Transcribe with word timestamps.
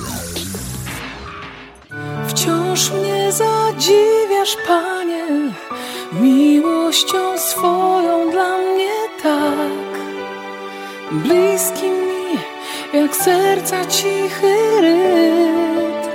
Wciąż 2.27 2.91
mnie 2.91 3.31
zadziwiasz, 3.31 4.57
Panie, 4.67 5.25
miłością 6.21 7.37
swoją 7.37 8.31
dla 8.31 8.57
mnie 8.57 8.91
tak. 9.23 9.99
Bliski 11.11 11.83
mi, 11.83 12.37
jak 12.93 13.15
serca 13.15 13.85
cichy 13.85 14.81
rytm. 14.81 16.09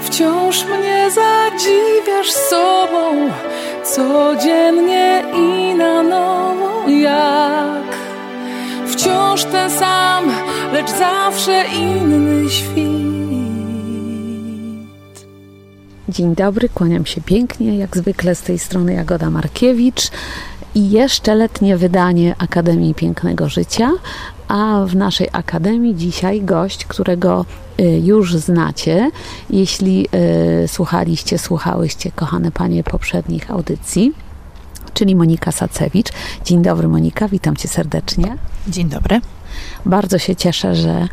Wciąż 0.00 0.64
mnie 0.64 1.10
zadziwiasz 1.10 2.32
sobą, 2.32 3.30
codziennie 3.84 5.24
i 5.34 5.74
na 5.74 6.02
nowo 6.02 6.88
jak. 6.88 7.99
Wciąż 9.00 9.44
ten 9.44 9.70
sam, 9.70 10.24
lecz 10.72 10.90
zawsze 10.90 11.64
inny 11.78 12.50
świt. 12.50 12.80
Dzień 16.08 16.34
dobry, 16.34 16.68
kłaniam 16.68 17.06
się 17.06 17.20
pięknie, 17.20 17.78
jak 17.78 17.96
zwykle 17.96 18.34
z 18.34 18.42
tej 18.42 18.58
strony 18.58 18.92
Jagoda 18.92 19.30
Markiewicz 19.30 20.10
i 20.74 20.90
jeszcze 20.90 21.34
letnie 21.34 21.76
wydanie 21.76 22.34
Akademii 22.38 22.94
Pięknego 22.94 23.48
Życia, 23.48 23.90
a 24.48 24.84
w 24.86 24.96
naszej 24.96 25.28
Akademii 25.32 25.96
dzisiaj 25.96 26.42
gość, 26.42 26.84
którego 26.84 27.44
y, 27.80 27.82
już 28.04 28.34
znacie, 28.36 29.10
jeśli 29.50 30.06
y, 30.64 30.68
słuchaliście, 30.68 31.38
słuchałyście, 31.38 32.10
kochane 32.12 32.50
panie, 32.50 32.84
poprzednich 32.84 33.50
audycji, 33.50 34.12
czyli 34.94 35.16
Monika 35.16 35.52
Sacewicz. 35.52 36.08
Dzień 36.44 36.62
dobry 36.62 36.88
Monika, 36.88 37.28
witam 37.28 37.56
cię 37.56 37.68
serdecznie. 37.68 38.36
Dzień 38.68 38.88
dobry. 38.88 39.20
Bardzo 39.86 40.18
się 40.18 40.36
cieszę, 40.36 40.74
że 40.74 41.08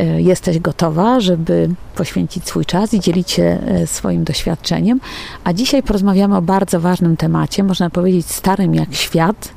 y, 0.00 0.22
jesteś 0.22 0.58
gotowa, 0.58 1.20
żeby 1.20 1.70
poświęcić 1.94 2.48
swój 2.48 2.64
czas 2.64 2.94
i 2.94 3.00
dzielić 3.00 3.30
się 3.30 3.58
y, 3.82 3.86
swoim 3.86 4.24
doświadczeniem. 4.24 5.00
A 5.44 5.52
dzisiaj 5.52 5.82
porozmawiamy 5.82 6.36
o 6.36 6.42
bardzo 6.42 6.80
ważnym 6.80 7.16
temacie, 7.16 7.62
można 7.62 7.90
powiedzieć 7.90 8.26
starym 8.26 8.74
jak 8.74 8.94
świat, 8.94 9.48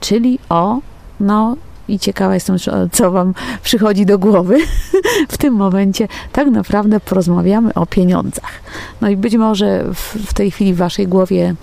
czyli 0.00 0.38
o, 0.48 0.78
no 1.20 1.56
i 1.88 1.98
ciekawa 1.98 2.34
jestem, 2.34 2.56
co 2.92 3.10
Wam 3.10 3.34
przychodzi 3.62 4.06
do 4.06 4.18
głowy 4.18 4.58
w 5.28 5.38
tym 5.38 5.54
momencie. 5.54 6.08
Tak 6.32 6.48
naprawdę 6.48 7.00
porozmawiamy 7.00 7.74
o 7.74 7.86
pieniądzach. 7.86 8.62
No 9.00 9.08
i 9.08 9.16
być 9.16 9.36
może 9.36 9.84
w, 9.94 10.34
tej 10.34 10.50
chwili 10.50 10.74
w 10.74 10.76
Waszej 10.76 11.08
głowie 11.08 11.54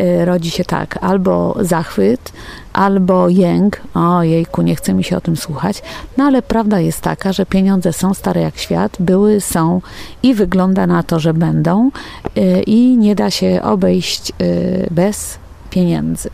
y, 0.00 0.24
rodzi 0.24 0.50
się 0.50 0.64
tak, 0.64 0.98
albo 1.00 1.56
zachwyt, 1.60 2.32
albo 2.72 3.28
jęk, 3.28 3.80
o 3.94 4.22
jejku, 4.22 4.62
nie 4.62 4.76
chce 4.76 4.94
mi 4.94 5.04
się 5.04 5.16
o 5.16 5.20
tym 5.20 5.36
słuchać, 5.36 5.82
no 6.16 6.24
ale 6.24 6.42
prawda 6.42 6.80
jest 6.80 7.00
taka, 7.00 7.32
że 7.32 7.46
pieniądze 7.46 7.92
są 7.92 8.14
stare 8.14 8.40
jak 8.40 8.58
świat, 8.58 8.96
były, 9.00 9.40
są 9.40 9.80
i 10.22 10.34
wygląda 10.34 10.86
na 10.86 11.02
to, 11.02 11.20
że 11.20 11.34
będą 11.34 11.90
y, 12.36 12.62
i 12.66 12.96
nie 12.96 13.14
da 13.14 13.30
się 13.30 13.60
obejść 13.62 14.32
y, 14.42 14.88
bez 14.90 15.38
pieniędzy. 15.70 16.30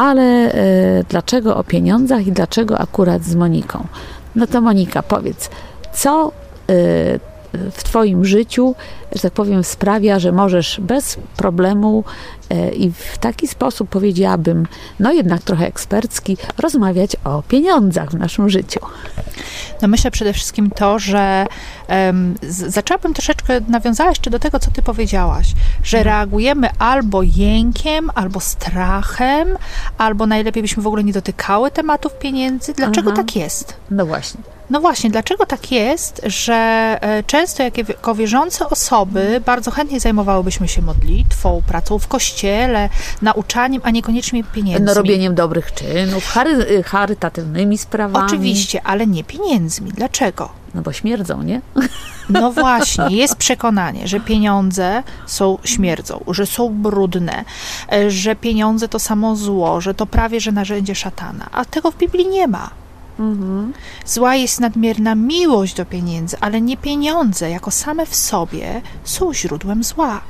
Ale 0.00 0.54
y, 0.54 1.04
dlaczego 1.08 1.56
o 1.56 1.64
pieniądzach 1.64 2.26
i 2.26 2.32
dlaczego 2.32 2.78
akurat 2.78 3.22
z 3.24 3.34
Moniką? 3.34 3.86
No 4.34 4.46
to 4.46 4.60
Monika, 4.60 5.02
powiedz, 5.02 5.50
co 5.92 6.32
y, 6.70 7.20
w 7.52 7.82
Twoim 7.82 8.24
życiu, 8.24 8.74
że 9.12 9.22
tak 9.22 9.32
powiem, 9.32 9.64
sprawia, 9.64 10.18
że 10.18 10.32
możesz 10.32 10.80
bez 10.80 11.16
problemu 11.36 12.04
y, 12.52 12.70
i 12.70 12.92
w 12.92 13.18
taki 13.18 13.48
sposób 13.48 13.88
powiedziałabym, 13.88 14.66
no 15.00 15.12
jednak 15.12 15.42
trochę 15.42 15.66
ekspercki, 15.66 16.36
rozmawiać 16.58 17.16
o 17.24 17.42
pieniądzach 17.42 18.10
w 18.10 18.14
naszym 18.14 18.50
życiu. 18.50 18.80
No 19.82 19.88
myślę 19.88 20.10
przede 20.10 20.32
wszystkim 20.32 20.70
to, 20.70 20.98
że 20.98 21.46
um, 21.88 22.34
zaczęłabym 22.48 23.14
troszeczkę, 23.14 23.60
nawiązała 23.68 24.10
jeszcze 24.10 24.30
do 24.30 24.38
tego, 24.38 24.58
co 24.58 24.70
ty 24.70 24.82
powiedziałaś, 24.82 25.54
że 25.84 26.02
reagujemy 26.02 26.68
albo 26.78 27.22
jękiem, 27.22 28.10
albo 28.14 28.40
strachem, 28.40 29.48
albo 29.98 30.26
najlepiej 30.26 30.62
byśmy 30.62 30.82
w 30.82 30.86
ogóle 30.86 31.04
nie 31.04 31.12
dotykały 31.12 31.70
tematów 31.70 32.18
pieniędzy. 32.18 32.72
Dlaczego 32.72 33.10
Aha. 33.12 33.22
tak 33.22 33.36
jest? 33.36 33.74
No 33.90 34.06
właśnie. 34.06 34.59
No 34.70 34.80
właśnie, 34.80 35.10
dlaczego 35.10 35.46
tak 35.46 35.72
jest, 35.72 36.20
że 36.26 36.54
e, 37.00 37.22
często 37.22 37.62
jako 37.62 38.14
wierzące 38.14 38.68
osoby 38.68 39.42
bardzo 39.46 39.70
chętnie 39.70 40.00
zajmowałybyśmy 40.00 40.68
się 40.68 40.82
modlitwą, 40.82 41.62
pracą 41.66 41.98
w 41.98 42.08
kościele, 42.08 42.88
nauczaniem, 43.22 43.82
a 43.84 43.90
niekoniecznie 43.90 44.44
pieniędzmi. 44.44 44.86
No 44.86 44.94
robieniem 44.94 45.34
dobrych 45.34 45.74
czynów, 45.74 46.26
chary, 46.26 46.82
charytatywnymi 46.82 47.78
sprawami. 47.78 48.26
Oczywiście, 48.26 48.82
ale 48.82 49.06
nie 49.06 49.24
pieniędzmi. 49.24 49.92
Dlaczego? 49.92 50.48
No 50.74 50.82
bo 50.82 50.92
śmierdzą, 50.92 51.42
nie? 51.42 51.60
No 52.28 52.52
właśnie, 52.62 53.16
jest 53.16 53.36
przekonanie, 53.36 54.08
że 54.08 54.20
pieniądze 54.20 55.02
są 55.26 55.58
śmierdzą, 55.64 56.24
że 56.28 56.46
są 56.46 56.68
brudne, 56.68 57.44
e, 57.92 58.10
że 58.10 58.36
pieniądze 58.36 58.88
to 58.88 58.98
samo 58.98 59.36
zło, 59.36 59.80
że 59.80 59.94
to 59.94 60.06
prawie 60.06 60.40
że 60.40 60.52
narzędzie 60.52 60.94
szatana, 60.94 61.48
a 61.52 61.64
tego 61.64 61.90
w 61.90 61.96
Biblii 61.96 62.26
nie 62.26 62.48
ma. 62.48 62.70
Mhm. 63.20 63.72
Zła 64.06 64.34
jest 64.36 64.60
nadmierna 64.60 65.14
miłość 65.14 65.74
do 65.74 65.84
pieniędzy, 65.84 66.36
ale 66.40 66.60
nie 66.60 66.76
pieniądze 66.76 67.50
jako 67.50 67.70
same 67.70 68.06
w 68.06 68.16
sobie 68.16 68.82
są 69.04 69.34
źródłem 69.34 69.84
zła. 69.84 70.20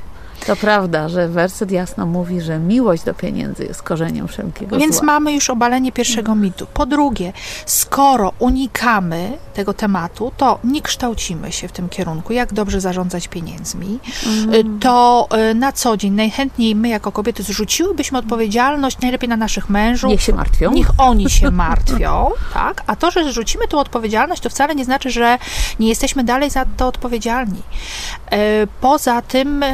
To 0.46 0.56
prawda, 0.56 1.08
że 1.08 1.28
werset 1.28 1.70
jasno 1.70 2.06
mówi, 2.06 2.40
że 2.40 2.58
miłość 2.58 3.02
do 3.02 3.14
pieniędzy 3.14 3.64
jest 3.64 3.82
korzeniem 3.82 4.28
wszelkiego 4.28 4.78
Więc 4.78 4.96
zła. 4.96 5.04
mamy 5.06 5.32
już 5.32 5.50
obalenie 5.50 5.92
pierwszego 5.92 6.34
mitu. 6.34 6.66
Po 6.74 6.86
drugie, 6.86 7.32
skoro 7.66 8.32
unikamy 8.38 9.32
tego 9.54 9.74
tematu, 9.74 10.32
to 10.36 10.58
nie 10.64 10.82
kształcimy 10.82 11.52
się 11.52 11.68
w 11.68 11.72
tym 11.72 11.88
kierunku, 11.88 12.32
jak 12.32 12.52
dobrze 12.52 12.80
zarządzać 12.80 13.28
pieniędzmi, 13.28 13.98
Mhm. 14.26 14.78
to 14.80 15.28
y, 15.50 15.54
na 15.54 15.72
co 15.72 15.96
dzień 15.96 16.12
najchętniej 16.12 16.74
my 16.74 16.88
jako 16.88 17.12
kobiety 17.12 17.42
zrzuciłybyśmy 17.42 18.18
odpowiedzialność 18.18 18.98
najlepiej 19.00 19.28
na 19.28 19.36
naszych 19.36 19.70
mężów. 19.70 20.10
Niech 20.10 20.22
się 20.22 20.34
martwią. 20.34 20.72
Niech 20.72 20.90
oni 20.98 21.30
się 21.30 21.50
martwią, 21.66 22.30
tak? 22.54 22.82
A 22.86 22.96
to, 22.96 23.10
że 23.10 23.24
zrzucimy 23.24 23.68
tą 23.68 23.78
odpowiedzialność, 23.78 24.42
to 24.42 24.50
wcale 24.50 24.74
nie 24.74 24.84
znaczy, 24.84 25.10
że 25.10 25.38
nie 25.80 25.88
jesteśmy 25.88 26.24
dalej 26.24 26.50
za 26.50 26.64
to 26.76 26.86
odpowiedzialni. 26.86 27.62
E, 28.30 28.66
Poza 28.80 29.22
tym 29.22 29.64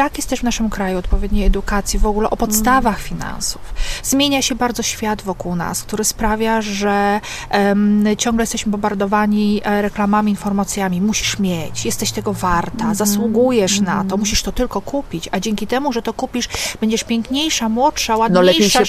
brak 0.00 0.16
jest 0.16 0.28
też 0.28 0.40
w 0.40 0.42
naszym 0.42 0.70
kraju 0.70 0.98
odpowiedniej 0.98 1.46
edukacji 1.46 1.98
w 1.98 2.06
ogóle 2.06 2.30
o 2.30 2.36
podstawach 2.36 3.00
finansów. 3.00 3.74
Zmienia 4.02 4.42
się 4.42 4.54
bardzo 4.54 4.82
świat 4.82 5.22
wokół 5.22 5.56
nas, 5.56 5.82
który 5.82 6.04
sprawia, 6.04 6.62
że 6.62 7.20
em, 7.50 8.04
ciągle 8.18 8.42
jesteśmy 8.42 8.72
bombardowani 8.72 9.60
e, 9.64 9.82
reklamami, 9.82 10.30
informacjami. 10.30 11.00
Musisz 11.00 11.38
mieć, 11.38 11.84
jesteś 11.84 12.12
tego 12.12 12.32
warta, 12.32 12.94
zasługujesz 12.94 13.80
na 13.80 14.04
to, 14.04 14.16
musisz 14.16 14.42
to 14.42 14.52
tylko 14.52 14.80
kupić, 14.80 15.28
a 15.32 15.40
dzięki 15.40 15.66
temu, 15.66 15.92
że 15.92 16.02
to 16.02 16.12
kupisz, 16.12 16.48
będziesz 16.80 17.04
piękniejsza, 17.04 17.68
młodsza, 17.68 18.16
ładniejsza, 18.16 18.78
No 18.78 18.84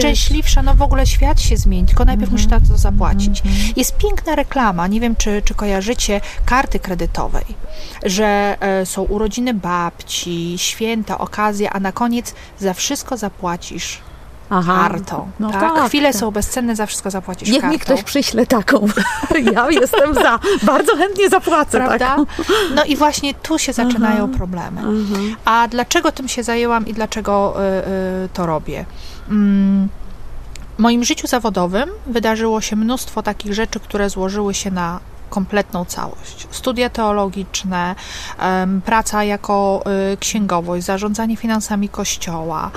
szczęśliwsza, 0.00 0.62
no 0.62 0.74
w 0.74 0.82
ogóle 0.82 1.06
świat 1.06 1.40
się 1.40 1.56
zmieni, 1.56 1.86
tylko 1.86 2.04
najpierw 2.04 2.32
musisz 2.32 2.48
na 2.48 2.60
to 2.60 2.78
zapłacić. 2.78 3.42
Jest 3.76 3.96
piękna 3.96 4.34
reklama, 4.34 4.86
nie 4.86 5.00
wiem, 5.00 5.16
czy, 5.16 5.42
czy 5.44 5.54
kojarzycie 5.54 6.20
karty 6.44 6.78
kredytowej, 6.78 7.44
że 8.04 8.56
e, 8.60 8.86
są 8.86 9.02
urodziny 9.02 9.54
babci, 9.54 10.47
święta, 10.56 11.18
okazja, 11.18 11.70
a 11.70 11.80
na 11.80 11.92
koniec 11.92 12.34
za 12.58 12.74
wszystko 12.74 13.16
zapłacisz 13.16 13.98
Aha. 14.50 14.88
kartą. 14.88 15.30
No 15.40 15.50
tak? 15.50 15.60
tak, 15.74 15.88
Chwile 15.88 16.12
tak. 16.12 16.20
są 16.20 16.30
bezcenne, 16.30 16.76
za 16.76 16.86
wszystko 16.86 17.10
zapłacisz 17.10 17.48
Niech 17.48 17.60
kartą. 17.60 17.72
mi 17.72 17.78
ktoś 17.78 18.02
przyśle 18.02 18.46
taką. 18.46 18.86
Ja 19.54 19.70
jestem 19.70 20.14
za. 20.14 20.38
Bardzo 20.62 20.96
chętnie 20.96 21.28
zapłacę. 21.28 21.78
Prawda? 21.78 21.98
Tak? 21.98 22.18
No 22.74 22.84
i 22.84 22.96
właśnie 22.96 23.34
tu 23.34 23.58
się 23.58 23.72
zaczynają 23.72 24.28
problemy. 24.28 24.80
A 25.44 25.68
dlaczego 25.68 26.12
tym 26.12 26.28
się 26.28 26.42
zajęłam 26.42 26.86
i 26.86 26.94
dlaczego 26.94 27.54
y, 27.56 28.24
y, 28.24 28.28
to 28.32 28.46
robię? 28.46 28.84
Mm, 29.30 29.88
w 30.78 30.80
moim 30.80 31.04
życiu 31.04 31.26
zawodowym 31.26 31.90
wydarzyło 32.06 32.60
się 32.60 32.76
mnóstwo 32.76 33.22
takich 33.22 33.54
rzeczy, 33.54 33.80
które 33.80 34.10
złożyły 34.10 34.54
się 34.54 34.70
na 34.70 35.00
kompletną 35.30 35.84
całość. 35.84 36.46
Studia 36.50 36.90
teologiczne, 36.90 37.94
praca 38.84 39.24
jako 39.24 39.84
y, 40.12 40.16
księgowość, 40.16 40.84
zarządzanie 40.86 41.36
finansami 41.36 41.88
kościoła, 41.88 42.70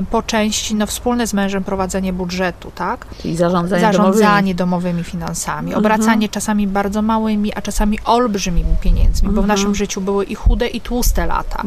y, 0.00 0.04
po 0.10 0.22
części 0.22 0.74
no, 0.74 0.86
wspólne 0.86 1.26
z 1.26 1.32
mężem 1.34 1.64
prowadzenie 1.64 2.12
budżetu, 2.12 2.72
tak? 2.74 3.06
Czyli 3.22 3.36
zarządzanie, 3.36 3.82
zarządzanie 3.82 4.54
domowymi 4.54 5.04
finansami, 5.04 5.74
obracanie 5.74 6.28
czasami 6.28 6.66
bardzo 6.66 7.02
małymi, 7.02 7.54
a 7.54 7.62
czasami 7.62 7.98
olbrzymimi 8.04 8.76
pieniędzmi, 8.80 9.28
bo 9.28 9.42
w 9.42 9.46
naszym 9.46 9.74
życiu 9.74 10.00
były 10.00 10.24
i 10.24 10.34
chude, 10.34 10.66
i 10.68 10.80
tłuste 10.80 11.26
lata. 11.26 11.62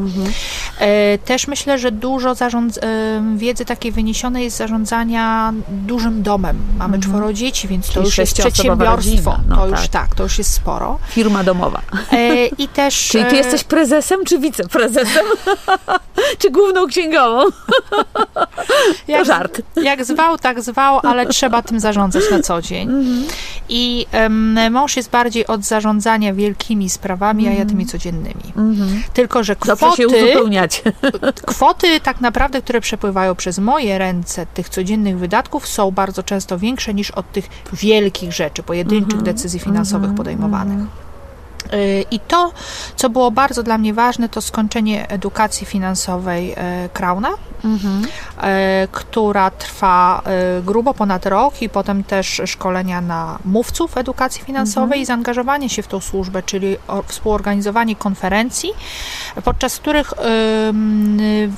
E, 0.79 1.17
Też 1.17 1.47
myślę, 1.47 1.79
że 1.79 1.91
dużo 1.91 2.33
zarządz- 2.33 2.79
e, 2.83 3.37
wiedzy 3.37 3.65
takiej 3.65 3.91
wyniesionej 3.91 4.43
jest 4.43 4.57
zarządzania 4.57 5.53
dużym 5.69 6.23
domem. 6.23 6.57
Mamy 6.77 6.99
czworo 6.99 7.33
dzieci, 7.33 7.67
więc 7.67 7.87
to 7.87 7.93
Czyli 7.93 8.05
już 8.05 8.17
jest 8.17 8.33
przedsiębiorstwo. 8.33 9.31
rodzina. 9.31 9.39
No 9.47 9.55
to 9.55 9.67
już 9.67 9.74
już 9.81 9.89
tak. 9.89 10.07
tak, 10.07 10.15
to 10.15 10.23
już 10.23 10.37
jest 10.37 10.53
sporo. 10.53 10.99
Firma 11.09 11.43
domowa. 11.43 11.81
E, 12.11 12.45
I 12.47 12.67
też... 12.67 12.99
Czyli 13.11 13.25
ty 13.25 13.31
e, 13.31 13.37
jesteś 13.37 13.63
prezesem 13.63 14.25
czy 14.25 14.39
wiceprezesem? 14.39 15.25
czy 16.39 16.51
główną 16.51 16.87
księgową? 16.87 17.45
jak, 19.07 19.25
żart. 19.25 19.61
Jak 19.83 20.05
zwał, 20.05 20.37
tak 20.37 20.61
zwał, 20.61 20.99
ale 21.03 21.25
trzeba 21.25 21.61
tym 21.61 21.79
zarządzać 21.79 22.23
na 22.31 22.39
co 22.39 22.61
dzień. 22.61 22.89
Mhm. 22.89 23.25
I 23.69 24.05
em, 24.11 24.59
mąż 24.71 24.97
jest 24.97 25.09
bardziej 25.09 25.47
od 25.47 25.63
zarządzania 25.63 26.33
wielkimi 26.33 26.89
sprawami, 26.89 27.47
a 27.47 27.51
ja 27.51 27.65
tymi 27.65 27.85
codziennymi. 27.85 28.53
Tylko, 29.13 29.43
że 29.43 29.55
Mhm. 29.55 29.77
Dobrze 29.77 29.97
się 29.97 30.07
kwoty, 30.07 30.25
uzupełniacie. 30.25 30.81
kwoty 31.45 31.99
tak 31.99 32.21
naprawdę, 32.21 32.61
które 32.61 32.81
przepływają 32.81 33.35
przez 33.35 33.59
moje 33.59 33.97
ręce, 33.97 34.45
tych 34.45 34.69
codziennych 34.69 35.17
wydatków, 35.17 35.67
są 35.67 35.91
bardzo 35.91 36.23
często 36.23 36.57
większe 36.57 36.93
niż 36.93 37.11
od 37.11 37.31
tych 37.31 37.49
wielkich 37.73 38.33
rzeczy, 38.33 38.63
pojedynczych 38.63 39.21
decyzji 39.21 39.59
finansowych 39.65 40.15
podejmowanych. 40.15 40.79
Y, 41.73 42.05
I 42.11 42.19
to, 42.19 42.51
co 42.95 43.09
było 43.09 43.31
bardzo 43.31 43.63
dla 43.63 43.77
mnie 43.77 43.93
ważne, 43.93 44.29
to 44.29 44.41
skończenie 44.41 45.09
edukacji 45.09 45.67
finansowej 45.67 46.53
e, 46.57 46.89
Krauna, 46.93 47.29
e, 48.41 48.87
która 48.91 49.51
trwa 49.51 50.21
grubo 50.63 50.93
ponad 50.93 51.25
rok 51.25 51.61
i 51.61 51.69
potem 51.69 52.03
też 52.03 52.41
szkolenia 52.45 53.01
na 53.01 53.39
mówców 53.45 53.97
edukacji 53.97 54.43
finansowej 54.43 55.01
i 55.01 55.05
zaangażowanie 55.05 55.69
się 55.69 55.83
w 55.83 55.87
tą 55.87 55.99
służbę, 55.99 56.43
czyli 56.43 56.77
współorganizowanie 57.05 57.95
konferencji, 57.95 58.69
podczas 59.43 59.77
których 59.77 60.13
ym, 60.69 61.19
y, 61.19 61.49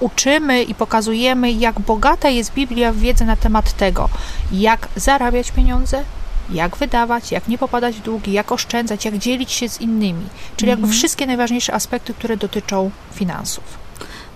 uczymy 0.00 0.62
i 0.62 0.74
pokazujemy, 0.74 1.52
jak 1.52 1.80
bogata 1.80 2.28
jest 2.28 2.52
Biblia 2.54 2.92
w 2.92 2.96
wiedzę 2.96 3.24
na 3.24 3.36
temat 3.36 3.72
tego, 3.72 4.08
jak 4.52 4.88
zarabiać 4.96 5.50
pieniądze, 5.50 6.04
jak 6.50 6.76
wydawać, 6.76 7.32
jak 7.32 7.48
nie 7.48 7.58
popadać 7.58 7.96
w 7.96 8.02
długi, 8.02 8.32
jak 8.32 8.52
oszczędzać, 8.52 9.04
jak 9.04 9.18
dzielić 9.18 9.52
się 9.52 9.68
z 9.68 9.80
innymi. 9.80 10.26
Czyli 10.56 10.70
jakby 10.70 10.88
wszystkie 10.88 11.26
najważniejsze 11.26 11.74
aspekty, 11.74 12.14
które 12.14 12.36
dotyczą 12.36 12.90
finansów. 13.14 13.85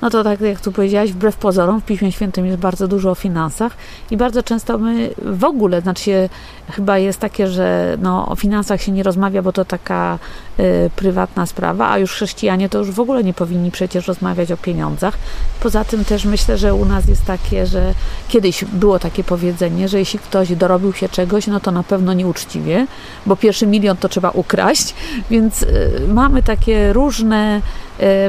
No 0.02 0.10
to 0.10 0.24
tak 0.24 0.40
jak 0.40 0.60
tu 0.60 0.72
powiedziałaś, 0.72 1.12
wbrew 1.12 1.36
pozorom 1.36 1.80
w 1.80 1.84
Piśmie 1.84 2.12
Świętym 2.12 2.46
jest 2.46 2.58
bardzo 2.58 2.88
dużo 2.88 3.10
o 3.10 3.14
finansach 3.14 3.76
i 4.10 4.16
bardzo 4.16 4.42
często 4.42 4.78
my 4.78 5.10
w 5.22 5.44
ogóle, 5.44 5.80
znaczy 5.80 6.04
się, 6.04 6.28
chyba 6.70 6.98
jest 6.98 7.20
takie, 7.20 7.48
że 7.48 7.96
no, 8.02 8.28
o 8.28 8.36
finansach 8.36 8.82
się 8.82 8.92
nie 8.92 9.02
rozmawia, 9.02 9.42
bo 9.42 9.52
to 9.52 9.64
taka 9.64 10.18
y, 10.60 10.90
prywatna 10.96 11.46
sprawa, 11.46 11.90
a 11.90 11.98
już 11.98 12.12
chrześcijanie 12.12 12.68
to 12.68 12.78
już 12.78 12.90
w 12.90 13.00
ogóle 13.00 13.24
nie 13.24 13.34
powinni 13.34 13.70
przecież 13.70 14.06
rozmawiać 14.06 14.52
o 14.52 14.56
pieniądzach. 14.56 15.18
Poza 15.62 15.84
tym 15.84 16.04
też 16.04 16.24
myślę, 16.24 16.58
że 16.58 16.74
u 16.74 16.84
nas 16.84 17.08
jest 17.08 17.24
takie, 17.24 17.66
że 17.66 17.94
kiedyś 18.28 18.64
było 18.64 18.98
takie 18.98 19.24
powiedzenie, 19.24 19.88
że 19.88 19.98
jeśli 19.98 20.18
ktoś 20.18 20.52
dorobił 20.56 20.92
się 20.92 21.08
czegoś, 21.08 21.46
no 21.46 21.60
to 21.60 21.70
na 21.70 21.82
pewno 21.82 22.12
nieuczciwie, 22.12 22.86
bo 23.26 23.36
pierwszy 23.36 23.66
milion 23.66 23.96
to 23.96 24.08
trzeba 24.08 24.30
ukraść, 24.30 24.94
więc 25.30 25.62
y, 25.62 26.00
mamy 26.08 26.42
takie 26.42 26.92
różne 26.92 27.62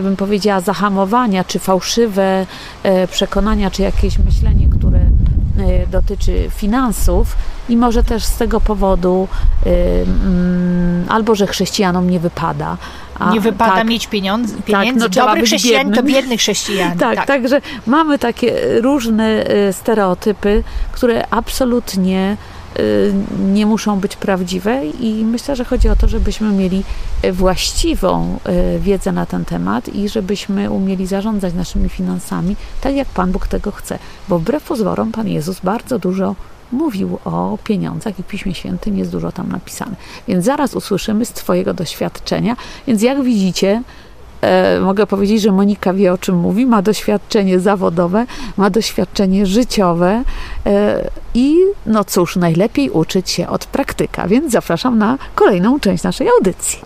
bym 0.03 0.15
powiedziała, 0.15 0.59
zahamowania, 0.62 1.44
czy 1.44 1.59
fałszywe 1.59 2.45
e, 2.83 3.07
przekonania, 3.07 3.71
czy 3.71 3.81
jakieś 3.81 4.18
myślenie, 4.19 4.68
które 4.79 5.00
e, 5.00 5.88
dotyczy 5.88 6.47
finansów 6.56 7.35
i 7.69 7.77
może 7.77 8.03
też 8.03 8.23
z 8.23 8.38
tego 8.38 8.62
powodu 8.62 9.27
e, 9.65 9.69
mm, 10.01 11.06
albo, 11.09 11.35
że 11.35 11.47
chrześcijanom 11.47 12.09
nie 12.09 12.19
wypada. 12.19 12.77
a- 13.19 13.31
nie 13.31 13.41
wypada 13.41 13.75
tak, 13.75 13.88
mieć 13.88 14.07
pieniądze, 14.07 14.56
pieniędzy. 14.65 15.00
no, 15.00 15.09
trzeba 15.09 15.25
Dobry 15.25 15.41
być 15.41 15.50
chrześcijanin 15.50 15.94
to 15.94 16.03
biedny 16.03 16.38
chrześcijanin. 16.38 17.00
tak, 17.00 17.25
także 17.25 17.62
mamy 17.88 18.19
takie 18.19 18.53
różne 18.81 19.45
e, 19.45 19.73
stereotypy, 19.73 20.63
które 20.91 21.27
absolutnie 21.29 22.38
e, 22.38 22.50
nie 23.53 23.65
muszą 23.65 24.00
być 24.00 24.15
prawdziwe 24.15 24.85
i 24.85 25.25
myślę, 25.25 25.56
że 25.56 25.65
chodzi 25.65 25.89
o 25.89 25.95
to, 25.95 26.07
żebyśmy 26.07 26.51
mieli 26.51 26.83
e, 27.21 27.31
właściwą 27.31 28.39
e, 28.44 28.79
wiedzę 28.79 29.12
na 29.12 29.25
ten 29.25 29.45
temat 29.45 29.89
i 29.89 30.09
żebyśmy 30.09 30.71
umieli 30.71 31.07
zarządzać 31.07 31.53
naszymi 31.53 31.89
finansami 31.89 32.56
tak, 32.81 32.95
jak 32.95 33.07
Pan 33.07 33.31
Bóg 33.31 33.47
tego 33.47 33.71
chce. 33.71 34.00
Bo 34.29 34.39
wbrew 34.39 34.63
pozorom 34.63 35.12
Pan 35.12 35.27
Jezus 35.27 35.59
bardzo 35.59 36.00
dużo 36.00 36.35
mówił 36.71 37.19
o 37.25 37.57
pieniądzach 37.63 38.19
i 38.19 38.23
w 38.23 38.27
Piśmie 38.27 38.53
Świętym 38.53 38.97
jest 38.97 39.12
dużo 39.12 39.31
tam 39.31 39.51
napisane. 39.51 39.95
Więc 40.27 40.45
zaraz 40.45 40.73
usłyszymy 40.73 41.25
z 41.25 41.29
Twojego 41.29 41.73
doświadczenia. 41.73 42.56
Więc 42.88 43.01
jak 43.01 43.23
widzicie, 43.23 43.83
mogę 44.82 45.08
powiedzieć, 45.08 45.42
że 45.42 45.52
Monika 45.52 45.94
wie 45.94 46.14
o 46.14 46.18
czym 46.18 46.36
mówi, 46.36 46.66
ma 46.66 46.82
doświadczenie 46.82 47.60
zawodowe, 47.60 48.26
ma 48.58 48.70
doświadczenie 48.70 49.46
życiowe 49.46 50.24
e, 50.66 51.10
i 51.34 51.56
no 51.86 52.04
cóż, 52.04 52.36
najlepiej 52.36 52.90
uczyć 52.90 53.30
się 53.30 53.48
od 53.48 53.66
praktyka, 53.66 54.28
więc 54.28 54.52
zapraszam 54.52 54.98
na 54.98 55.18
kolejną 55.36 55.80
część 55.80 56.04
naszej 56.04 56.28
audycji. 56.30 56.80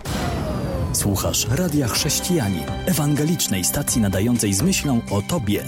Słuchasz 0.92 1.46
Radia 1.58 1.88
Chrześcijani, 1.88 2.62
ewangelicznej 2.86 3.64
stacji 3.64 4.02
nadającej 4.02 4.52
z 4.52 4.62
myślą 4.62 5.00
o 5.10 5.22
Tobie. 5.22 5.62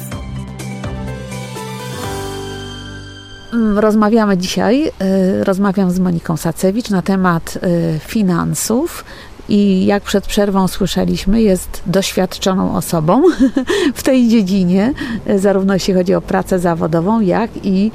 Mm, 3.52 3.78
Rozmawiamy 3.78 4.38
dzisiaj, 4.38 4.92
y, 5.40 5.44
rozmawiam 5.44 5.90
z 5.90 5.98
Moniką 5.98 6.36
Sacewicz 6.36 6.90
na 6.90 7.02
temat 7.02 7.58
finansów 8.00 9.04
i 9.48 9.86
jak 9.86 10.02
przed 10.02 10.26
przerwą 10.26 10.68
słyszeliśmy, 10.68 11.42
jest 11.42 11.82
doświadczoną 11.86 12.76
osobą 12.76 13.22
w 13.94 14.02
tej 14.02 14.28
dziedzinie, 14.28 14.92
y, 15.30 15.38
zarówno 15.38 15.74
jeśli 15.74 15.94
chodzi 15.94 16.14
o 16.14 16.20
pracę 16.20 16.58
zawodową, 16.58 17.20
jak 17.20 17.50
i 17.62 17.90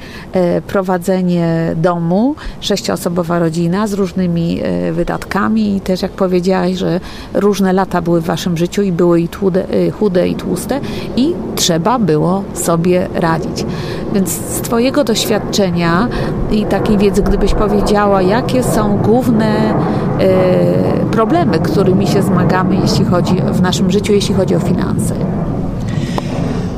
y, 0.58 0.62
prowadzenie 0.62 1.72
domu, 1.76 2.34
sześcioosobowa 2.60 3.38
rodzina 3.38 3.86
z 3.86 3.92
różnymi 3.92 4.60
y, 4.88 4.92
wydatkami 4.92 5.76
i 5.76 5.80
też 5.80 6.02
jak 6.02 6.12
powiedziałaś, 6.12 6.72
że 6.72 7.00
różne 7.34 7.72
lata 7.72 8.02
były 8.02 8.20
w 8.20 8.24
waszym 8.24 8.56
życiu 8.56 8.82
i 8.82 8.92
były 8.92 9.20
i 9.20 9.28
tłude, 9.28 9.66
chude 9.98 10.28
i 10.28 10.34
tłuste 10.34 10.80
i 11.16 11.34
trzeba 11.56 11.98
było 11.98 12.44
sobie 12.54 13.08
radzić. 13.14 13.66
Więc 14.14 14.28
z 14.30 14.60
Twojego 14.60 15.04
doświadczenia 15.04 16.08
i 16.50 16.64
takiej 16.64 16.98
wiedzy, 16.98 17.22
gdybyś 17.22 17.54
powiedziała, 17.54 18.22
jakie 18.22 18.62
są 18.62 18.98
główne 18.98 19.74
e, 20.20 21.03
problemy, 21.14 21.58
którymi 21.58 22.06
się 22.06 22.22
zmagamy, 22.22 22.76
jeśli 22.82 23.04
chodzi 23.04 23.34
w 23.52 23.62
naszym 23.62 23.90
życiu, 23.90 24.12
jeśli 24.12 24.34
chodzi 24.34 24.56
o 24.56 24.60
finanse. 24.60 25.14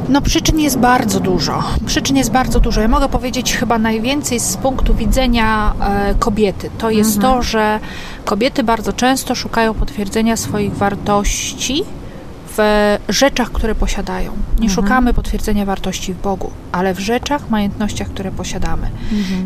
No 0.08 0.20
przyczyn 0.22 0.60
jest 0.60 0.78
bardzo 0.78 1.20
dużo. 1.20 1.62
Przyczyn 1.86 2.16
jest 2.16 2.30
bardzo 2.30 2.60
dużo. 2.60 2.80
Ja 2.80 2.88
mogę 2.88 3.08
powiedzieć 3.08 3.56
chyba 3.56 3.78
najwięcej 3.78 4.40
z 4.40 4.56
punktu 4.56 4.94
widzenia 4.94 5.72
e, 5.80 6.14
kobiety. 6.14 6.70
To 6.78 6.90
jest 6.90 7.20
to, 7.20 7.42
że 7.42 7.80
kobiety 8.24 8.64
bardzo 8.64 8.92
często 8.92 9.34
szukają 9.34 9.74
potwierdzenia 9.74 10.36
swoich 10.36 10.74
wartości 10.74 11.84
w 12.56 12.98
rzeczach, 13.08 13.52
które 13.52 13.74
posiadają. 13.74 14.32
Nie 14.58 14.70
szukamy 14.70 15.14
potwierdzenia 15.14 15.64
wartości 15.64 16.14
w 16.14 16.22
Bogu, 16.22 16.50
ale 16.72 16.94
w 16.94 16.98
rzeczach, 16.98 17.50
majątnościach, 17.50 18.08
które 18.08 18.30
posiadamy. 18.32 18.90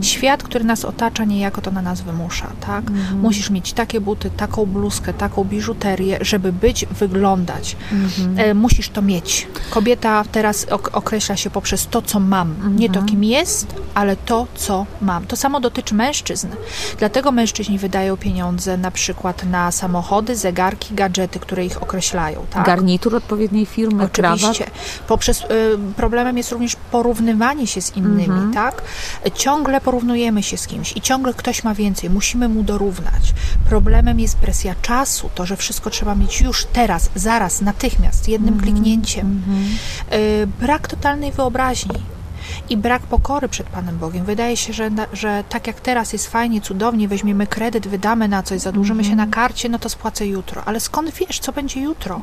Świat, 0.01 0.43
który 0.43 0.65
nas 0.65 0.85
otacza, 0.85 1.25
niejako 1.25 1.61
to 1.61 1.71
na 1.71 1.83
nas 1.83 2.01
wymusza, 2.01 2.47
tak? 2.67 2.85
Musisz 3.23 3.51
mieć 3.51 3.73
takie 3.73 4.01
buty, 4.01 4.31
taką 4.31 4.67
bluzkę, 4.67 5.15
taką 5.15 5.45
biżuterię, 5.45 6.19
żeby 6.21 6.53
być, 6.53 6.87
wyglądać. 6.87 7.77
E, 8.37 8.55
musisz 8.55 8.89
to 8.89 9.03
mieć. 9.03 9.49
Kobieta 9.71 10.25
teraz 10.33 10.67
ok- 10.71 10.91
określa 10.93 11.37
się 11.37 11.51
poprzez 11.51 11.87
to, 11.87 12.03
co 12.03 12.21
mam. 12.21 12.77
Nie 12.77 12.91
to, 12.91 13.03
kim 13.03 13.25
jest, 13.25 13.75
ale 13.95 14.17
to, 14.17 14.47
co 14.55 14.87
mam. 15.01 15.27
To 15.27 15.37
samo 15.37 15.61
dotyczy 15.61 15.95
mężczyzn. 15.95 16.49
Dlatego 16.99 17.33
mężczyźni 17.33 17.79
wydają 17.79 18.17
pieniądze 18.17 18.77
na 18.77 18.91
przykład 18.91 19.45
na 19.45 19.73
samochody, 19.73 20.37
zegarki, 20.37 20.95
gadżety, 20.95 21.39
które 21.39 21.65
ich 21.65 21.83
określają. 21.83 22.47
Tak? 22.51 22.67
Garnitur 22.67 23.00
odpowiedniej 23.07 23.67
firmy, 23.67 24.09
krawat. 24.09 24.39
Oczywiście. 24.41 24.71
Poprzez 25.09 25.41
y, 25.41 25.45
problemem 25.97 26.39
jest 26.39 26.53
również 26.53 26.77
porównywanie 26.91 27.67
się 27.67 27.81
z 27.83 27.97
innymi, 27.97 28.25
Mhm. 28.25 28.53
tak? 28.55 28.83
Ciągle 29.35 29.81
porównujemy 29.81 30.43
się 30.43 30.57
z 30.57 30.67
kimś 30.67 30.97
i 30.97 31.01
ciągle 31.01 31.35
ktoś 31.35 31.65
ma 31.65 31.75
więcej, 31.75 32.11
musimy 32.11 32.49
mu 32.49 32.63
dorównać. 32.63 33.35
Problemem 33.69 34.21
jest 34.21 34.37
presja 34.39 34.75
czasu, 34.83 35.31
to, 35.35 35.47
że 35.47 35.57
wszystko 35.57 35.91
trzeba 35.91 36.15
mieć 36.15 36.41
już 36.41 36.65
teraz, 36.65 37.11
zaraz, 37.15 37.61
natychmiast, 37.61 38.29
jednym 38.29 38.55
Mhm. 38.55 38.73
kliknięciem. 38.73 39.43
Y, 40.13 40.47
brak 40.61 40.89
totalnej 40.89 41.33
wyobraźni. 41.33 41.95
I 42.71 42.77
brak 42.77 43.03
pokory 43.03 43.49
przed 43.49 43.67
Panem 43.67 43.99
Bogiem. 43.99 44.25
Wydaje 44.25 44.57
się, 44.57 44.73
że, 44.73 44.91
że 45.13 45.45
tak 45.49 45.67
jak 45.67 45.81
teraz 45.81 46.13
jest 46.13 46.27
fajnie, 46.27 46.61
cudownie, 46.61 47.09
weźmiemy 47.09 47.47
kredyt, 47.47 47.89
wydamy 47.89 48.29
na 48.29 48.43
coś, 48.43 48.61
zadłużymy 48.61 49.05
się 49.05 49.11
na 49.17 49.23
Mhm. 49.23 49.31
karcie, 49.31 49.69
no 49.69 49.79
to 49.79 49.89
spłacę 49.89 50.27
jutro. 50.27 50.63
Ale 50.67 50.81
skąd 50.81 51.11
wiesz, 51.11 51.39
co 51.39 51.53
będzie 51.53 51.81
jutro? 51.81 52.21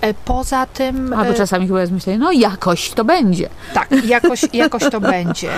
E, 0.00 0.14
Poza 0.14 0.66
tym. 0.66 1.12
Albo 1.12 1.30
e, 1.30 1.34
czasami 1.34 1.66
chyba 1.66 1.80
jest 1.80 1.92
myślenie, 1.92 2.18
no 2.18 2.32
jakoś 2.32 2.90
to 2.90 3.04
będzie. 3.04 3.48
tak, 3.74 3.88
jakoś, 4.06 4.44
jakoś 4.52 4.82
to 4.90 5.00
będzie. 5.00 5.50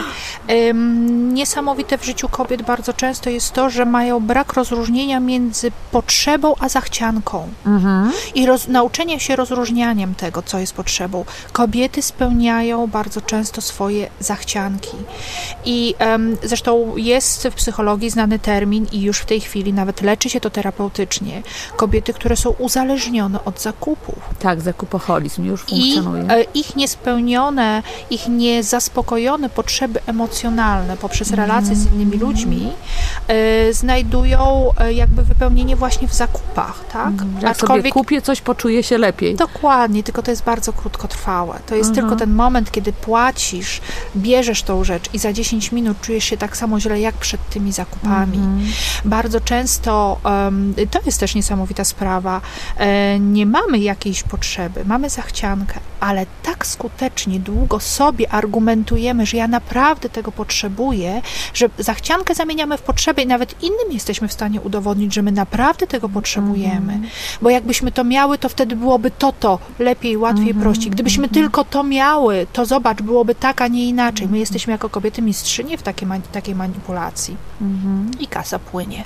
Niesamowite 1.32 1.98
w 1.98 2.04
życiu 2.04 2.28
kobiet 2.28 2.62
bardzo 2.62 2.92
często 2.92 3.30
jest 3.30 3.52
to, 3.52 3.70
że 3.70 3.84
mają 3.86 4.20
brak 4.20 4.52
rozróżnienia 4.52 5.20
między 5.20 5.70
potrzebą 5.90 6.54
a 6.60 6.68
zachcianką. 6.68 7.48
I 8.34 8.46
roz, 8.46 8.68
nauczenie 8.68 9.20
się 9.20 9.36
rozróżnianiem 9.36 10.14
tego, 10.14 10.42
co 10.42 10.58
jest 10.58 10.72
potrzebą. 10.74 11.24
Kobiety 11.52 12.02
spełniają 12.02 12.86
bardzo 12.86 13.20
często 13.20 13.60
swoje 13.64 14.10
zachcianki. 14.20 14.96
I 15.64 15.94
um, 16.00 16.36
zresztą 16.42 16.96
jest 16.96 17.48
w 17.48 17.54
psychologii 17.54 18.10
znany 18.10 18.38
termin 18.38 18.86
i 18.92 19.00
już 19.02 19.18
w 19.18 19.26
tej 19.26 19.40
chwili 19.40 19.72
nawet 19.72 20.02
leczy 20.02 20.30
się 20.30 20.40
to 20.40 20.50
terapeutycznie. 20.50 21.42
Kobiety, 21.76 22.12
które 22.14 22.36
są 22.36 22.50
uzależnione 22.50 23.44
od 23.44 23.60
zakupów. 23.60 24.18
Tak, 24.38 24.60
zakupoholizm 24.60 25.44
już 25.44 25.64
I 25.68 25.94
funkcjonuje. 25.94 26.24
e, 26.30 26.42
ich 26.54 26.76
niespełnione, 26.76 27.82
ich 28.10 28.28
niezaspokojone 28.28 29.48
potrzeby 29.48 30.00
emocjonalne 30.06 30.96
poprzez 30.96 31.30
relacje 31.30 31.76
z 31.76 31.92
innymi 31.92 32.18
ludźmi 32.18 32.72
e, 33.28 33.72
znajdują 33.72 34.70
e, 34.78 34.92
jakby 34.92 35.22
wypełnienie 35.22 35.76
właśnie 35.76 36.08
w 36.08 36.14
zakupach, 36.14 36.84
tak? 36.92 37.12
Jak 37.42 37.56
sobie 37.56 37.90
kupię 37.92 38.22
coś, 38.22 38.40
poczuję 38.40 38.82
się 38.82 38.98
lepiej. 38.98 39.36
Dokładnie, 39.36 40.02
tylko 40.02 40.22
to 40.22 40.30
jest 40.30 40.44
bardzo 40.44 40.72
krótkotrwałe. 40.72 41.58
To 41.66 41.74
jest 41.74 41.90
Mhm. 41.90 42.06
tylko 42.08 42.18
ten 42.24 42.34
moment, 42.34 42.70
kiedy 42.70 42.92
płacisz, 43.44 43.80
bierzesz 44.16 44.62
tą 44.62 44.84
rzecz 44.84 45.14
i 45.14 45.18
za 45.18 45.32
10 45.32 45.72
minut 45.72 46.00
czujesz 46.00 46.24
się 46.24 46.36
tak 46.36 46.56
samo 46.56 46.80
źle 46.80 47.00
jak 47.00 47.14
przed 47.14 47.48
tymi 47.48 47.72
zakupami. 47.72 48.36
Mhm. 48.36 48.72
Bardzo 49.04 49.40
często, 49.40 50.20
em, 50.24 50.74
to 50.90 51.00
jest 51.06 51.20
też 51.20 51.34
niesamowita 51.34 51.84
sprawa, 51.84 52.40
e, 52.76 53.18
nie 53.20 53.46
mamy 53.46 53.78
jakiejś 53.78 54.22
potrzeby, 54.22 54.84
mamy 54.84 55.10
zachciankę, 55.10 55.80
ale 56.00 56.26
tak 56.42 56.66
skutecznie, 56.66 57.40
długo 57.40 57.80
sobie 57.80 58.32
argumentujemy, 58.32 59.26
że 59.26 59.36
ja 59.36 59.48
naprawdę 59.48 60.08
tego 60.08 60.32
potrzebuję, 60.32 61.22
że 61.54 61.68
zachciankę 61.78 62.34
zamieniamy 62.34 62.78
w 62.78 62.82
potrzebę 62.82 63.22
i 63.22 63.26
nawet 63.26 63.62
innym 63.62 63.92
jesteśmy 63.92 64.28
w 64.28 64.32
stanie 64.32 64.60
udowodnić, 64.60 65.14
że 65.14 65.22
my 65.22 65.32
naprawdę 65.32 65.86
tego 65.86 66.08
potrzebujemy. 66.08 67.00
Bo 67.42 67.50
jakbyśmy 67.50 67.92
to 67.92 68.04
miały, 68.04 68.38
to 68.38 68.48
wtedy 68.48 68.76
byłoby 68.76 69.10
to, 69.10 69.32
to, 69.32 69.58
lepiej, 69.78 70.16
łatwiej, 70.16 70.54
prościej. 70.54 70.90
Gdybyśmy 70.90 71.28
tylko 71.28 71.64
to 71.64 71.82
miały, 71.82 72.46
to 72.52 72.66
zobacz, 72.66 73.02
byłoby 73.02 73.34
tak, 73.34 73.60
a 73.60 73.68
nie 73.68 73.88
inaczej. 73.88 74.28
My 74.28 74.38
jesteśmy 74.38 74.70
jako 74.70 74.90
kobiety 74.90 75.22
mistrzynie 75.22 75.78
w 75.78 75.82
takiej, 75.82 76.08
takiej 76.32 76.54
manipulacji. 76.54 77.36
I 78.20 78.26
kasa 78.26 78.58
płynie. 78.58 79.04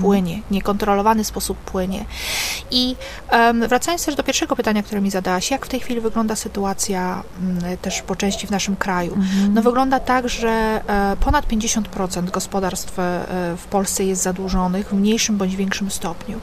Płynie, 0.00 0.42
niekontrolowany 0.50 1.24
sposób 1.24 1.58
płynie. 1.58 2.04
I 2.70 2.96
em, 3.28 3.68
wracając 3.68 4.04
też 4.04 4.14
do 4.14 4.22
pierwszego 4.22 4.56
pytania, 4.56 4.82
które 4.82 5.00
mi 5.00 5.10
zadałaś, 5.10 5.50
jak 5.50 5.66
w 5.66 5.68
tej 5.68 5.80
chwili 5.80 6.00
wygląda 6.00 6.36
sytuacja 6.36 7.22
mm, 7.40 7.78
też 7.78 8.02
po 8.02 8.16
części 8.16 8.46
w 8.46 8.50
naszym 8.50 8.76
kraju? 8.76 9.18
No 9.54 9.62
wygląda 9.62 10.00
tak, 10.00 10.28
że 10.28 10.48
e, 10.86 11.16
ponad 11.20 11.46
50% 11.48 12.30
gospodarstw 12.30 12.98
e, 12.98 13.02
w 13.56 13.64
Polsce 13.70 14.04
jest 14.04 14.22
zadłużonych 14.22 14.88
w 14.88 14.92
mniejszym 14.92 15.36
bądź 15.36 15.56
większym 15.56 15.90
stopniu. 15.90 16.40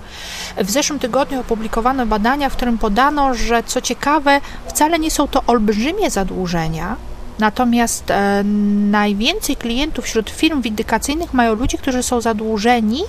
W 0.58 0.72
zeszłym 0.72 1.00
tygodniu 1.00 1.40
opublikowano 1.40 2.06
badania, 2.06 2.50
w 2.50 2.56
którym 2.56 2.78
podano, 2.78 3.34
że 3.34 3.64
co 3.64 3.82
ciekawe, 3.82 4.42
wcale 4.68 5.00
nie 5.00 5.12
są 5.12 5.28
to 5.28 5.44
olbrzymie 5.48 6.10
zadłużenia, 6.10 6.96
Natomiast 7.40 8.12
e, 8.12 8.44
najwięcej 8.92 9.56
klientów 9.56 10.06
wśród 10.06 10.30
firm 10.30 10.62
windykacyjnych 10.62 11.34
mają 11.34 11.56
ludzie, 11.56 11.78
którzy 11.78 12.04
są 12.04 12.22
zadłużeni 12.22 13.02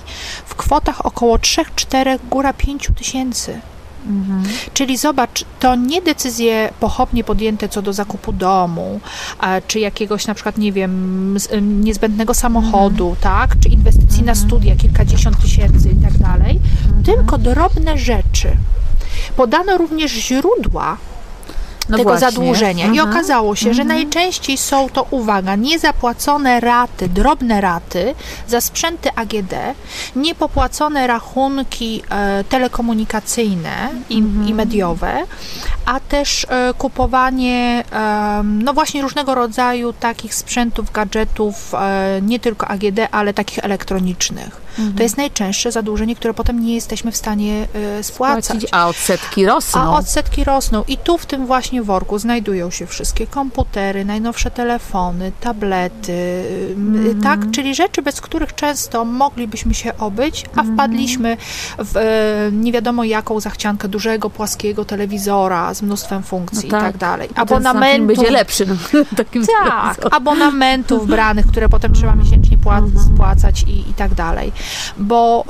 w 0.45 0.55
kwotach 0.55 1.05
około 1.05 1.39
3, 1.39 1.61
4, 1.75 2.19
góra 2.29 2.53
5 2.53 2.89
tysięcy. 2.97 3.59
Czyli 4.73 4.97
zobacz, 4.97 5.45
to 5.59 5.75
nie 5.75 6.01
decyzje 6.01 6.69
pochopnie 6.79 7.23
podjęte 7.23 7.69
co 7.69 7.81
do 7.81 7.93
zakupu 7.93 8.33
domu, 8.33 8.99
a, 9.39 9.61
czy 9.67 9.79
jakiegoś 9.79 10.27
na 10.27 10.33
przykład, 10.33 10.57
nie 10.57 10.71
wiem, 10.71 11.37
em, 11.49 11.83
niezbędnego 11.83 12.33
samochodu, 12.33 13.15
tak, 13.21 13.59
czy 13.59 13.69
inwestycji 13.69 14.23
na 14.23 14.35
studia, 14.35 14.75
kilkadziesiąt 14.75 15.41
tysięcy 15.41 15.89
i 15.89 15.95
tak 15.95 16.17
dalej, 16.17 16.59
tylko 17.05 17.37
drobne 17.37 17.97
rzeczy. 17.97 18.57
Podano 19.35 19.77
również 19.77 20.11
źródła 20.11 20.97
No 21.89 21.97
tego 21.97 22.09
właśnie. 22.09 22.31
zadłużenia. 22.31 22.85
I 22.85 22.89
Mhm. 22.89 23.09
okazało 23.09 23.55
się, 23.55 23.73
że 23.73 23.83
najczęściej 23.83 24.57
są 24.57 24.89
to, 24.89 25.05
uwaga, 25.11 25.55
niezapłacone 25.55 26.59
raty, 26.59 27.09
drobne 27.09 27.61
raty 27.61 28.15
za 28.47 28.61
sprzęty 28.61 29.09
AGD, 29.15 29.53
niepopłacone 30.15 31.07
rachunki 31.07 32.01
e, 32.09 32.43
telekomunikacyjne 32.43 33.89
i, 34.09 34.17
Mhm. 34.17 34.47
i 34.47 34.53
mediowe, 34.53 35.13
a 35.85 35.99
też 35.99 36.45
e, 36.49 36.73
kupowanie 36.77 37.83
em, 37.91 38.63
no 38.63 38.73
właśnie 38.73 39.01
różnego 39.01 39.35
rodzaju 39.35 39.93
takich 39.93 40.35
sprzętów, 40.35 40.91
gadżetów, 40.91 41.73
e, 41.73 42.19
nie 42.21 42.39
tylko 42.39 42.67
AGD, 42.67 42.99
ale 43.11 43.33
takich 43.33 43.59
elektronicznych. 43.59 44.68
Mhm. 44.79 44.97
To 44.97 45.03
jest 45.03 45.17
najczęstsze 45.17 45.71
zadłużenie, 45.71 46.15
które 46.15 46.33
potem 46.33 46.65
nie 46.65 46.75
jesteśmy 46.75 47.11
w 47.11 47.17
stanie 47.17 47.67
e, 47.73 48.03
spłacać. 48.03 48.47
Płacić, 48.47 48.69
a 48.71 48.87
odsetki 48.87 49.45
rosną. 49.45 49.81
A 49.81 49.97
odsetki 49.97 50.43
rosną 50.43 50.83
i 50.87 50.97
tu 50.97 51.17
w 51.17 51.25
tym 51.25 51.45
właśnie 51.45 51.83
worku 51.83 52.19
znajdują 52.19 52.71
się 52.71 52.87
wszystkie 52.87 53.27
komputery, 53.27 54.05
najnowsze 54.05 54.51
telefony, 54.51 55.31
tablety, 55.41 56.43
mm. 56.75 57.21
tak? 57.21 57.51
Czyli 57.51 57.75
rzeczy, 57.75 58.01
bez 58.01 58.21
których 58.21 58.55
często 58.55 59.05
moglibyśmy 59.05 59.73
się 59.73 59.97
obyć, 59.97 60.45
a 60.55 60.63
wpadliśmy 60.63 61.37
w 61.77 61.97
e, 61.97 62.51
nie 62.51 62.71
wiadomo 62.71 63.03
jaką 63.03 63.39
zachciankę 63.39 63.87
dużego, 63.87 64.29
płaskiego 64.29 64.85
telewizora 64.85 65.73
z 65.73 65.81
mnóstwem 65.81 66.23
funkcji 66.23 66.67
i 66.67 66.71
tak 66.71 66.97
dalej. 66.97 67.29
A 67.35 67.45
ten 67.45 67.63
Samsung 67.63 67.69
Abonamentów, 67.69 68.17
będzie 68.17 68.31
lepszy. 68.31 68.65
No, 68.65 68.75
takim 69.17 69.45
tak, 69.63 69.99
abonamentów 70.11 71.07
branych, 71.07 71.47
które 71.47 71.69
potem 71.69 71.93
trzeba 71.93 72.15
miesięcznie 72.15 72.57
pła- 72.57 73.13
spłacać 73.15 73.63
i, 73.63 73.89
i 73.89 73.93
tak 73.93 74.13
dalej. 74.13 74.51
Bo 74.97 75.45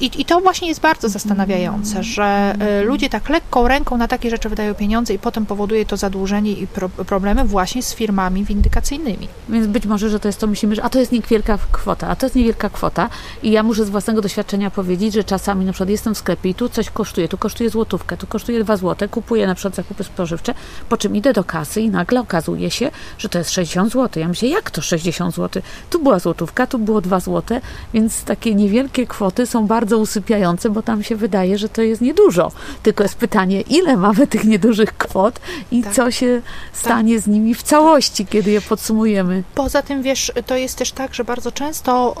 i, 0.00 0.10
i 0.20 0.24
to 0.24 0.40
właśnie 0.40 0.68
jest 0.68 0.80
bardzo 0.80 1.08
zastanawiające, 1.08 2.02
że 2.02 2.54
y, 2.80 2.84
ludzie 2.84 3.08
tak 3.08 3.28
lekką 3.28 3.68
ręką 3.68 3.96
na 3.96 4.08
takie 4.08 4.30
rzeczy 4.30 4.48
wydają 4.48 4.74
pieniądze 4.74 5.14
i 5.14 5.18
potem 5.18 5.46
powoduje 5.46 5.86
to 5.86 5.96
zadłużenie 5.96 6.52
i 6.52 6.66
pro, 6.66 6.88
problemy 6.88 7.44
właśnie 7.44 7.82
z 7.82 7.94
firmami 7.94 8.44
windykacyjnymi. 8.44 9.28
Więc 9.48 9.66
być 9.66 9.86
może, 9.86 10.10
że 10.10 10.20
to 10.20 10.28
jest 10.28 10.40
to, 10.40 10.46
myślimy, 10.46 10.74
że 10.74 10.82
a 10.82 10.88
to 10.88 10.98
jest 10.98 11.12
niewielka 11.12 11.58
kwota, 11.72 12.08
a 12.08 12.16
to 12.16 12.26
jest 12.26 12.36
niewielka 12.36 12.70
kwota 12.70 13.08
i 13.42 13.50
ja 13.50 13.62
muszę 13.62 13.84
z 13.84 13.90
własnego 13.90 14.22
doświadczenia 14.22 14.70
powiedzieć, 14.70 15.14
że 15.14 15.24
czasami 15.24 15.64
na 15.64 15.72
przykład 15.72 15.88
jestem 15.88 16.14
w 16.14 16.18
sklepie 16.18 16.50
i 16.50 16.54
tu 16.54 16.68
coś 16.68 16.90
kosztuje, 16.90 17.28
tu 17.28 17.38
kosztuje 17.38 17.70
złotówkę, 17.70 18.16
tu 18.16 18.26
kosztuje 18.26 18.64
dwa 18.64 18.76
złote, 18.76 19.08
kupuję 19.08 19.46
na 19.46 19.54
przykład 19.54 19.74
zakupy 19.74 20.04
spożywcze, 20.04 20.54
po 20.88 20.96
czym 20.96 21.16
idę 21.16 21.32
do 21.32 21.44
kasy 21.44 21.80
i 21.80 21.90
nagle 21.90 22.20
okazuje 22.20 22.70
się, 22.70 22.90
że 23.18 23.28
to 23.28 23.38
jest 23.38 23.50
60 23.50 23.92
zł. 23.92 24.20
Ja 24.20 24.28
myślę, 24.28 24.48
jak 24.48 24.70
to 24.70 24.82
60 24.82 25.34
zł? 25.34 25.62
Tu 25.90 26.02
była 26.02 26.18
złotówka, 26.18 26.66
tu 26.66 26.78
było 26.78 27.00
dwa 27.00 27.20
złote, 27.20 27.60
więc 27.94 28.24
takie 28.24 28.51
niewielkie 28.54 29.06
kwoty 29.06 29.46
są 29.46 29.66
bardzo 29.66 29.98
usypiające, 29.98 30.70
bo 30.70 30.82
tam 30.82 31.02
się 31.02 31.16
wydaje, 31.16 31.58
że 31.58 31.68
to 31.68 31.82
jest 31.82 32.00
niedużo. 32.02 32.52
Tylko 32.82 33.02
jest 33.02 33.14
pytanie, 33.14 33.60
ile 33.60 33.96
mamy 33.96 34.26
tych 34.26 34.44
niedużych 34.44 34.96
kwot 34.96 35.40
i 35.70 35.82
Tak. 35.82 35.92
co 35.94 36.10
się 36.10 36.42
stanie 36.72 37.20
z 37.20 37.26
nimi 37.26 37.54
w 37.54 37.62
całości, 37.62 38.26
kiedy 38.26 38.50
je 38.50 38.60
podsumujemy. 38.60 39.42
Poza 39.54 39.82
tym, 39.82 40.02
wiesz, 40.02 40.32
to 40.46 40.56
jest 40.56 40.78
też 40.78 40.92
tak, 40.92 41.14
że 41.14 41.24
bardzo 41.24 41.52
często 41.52 42.14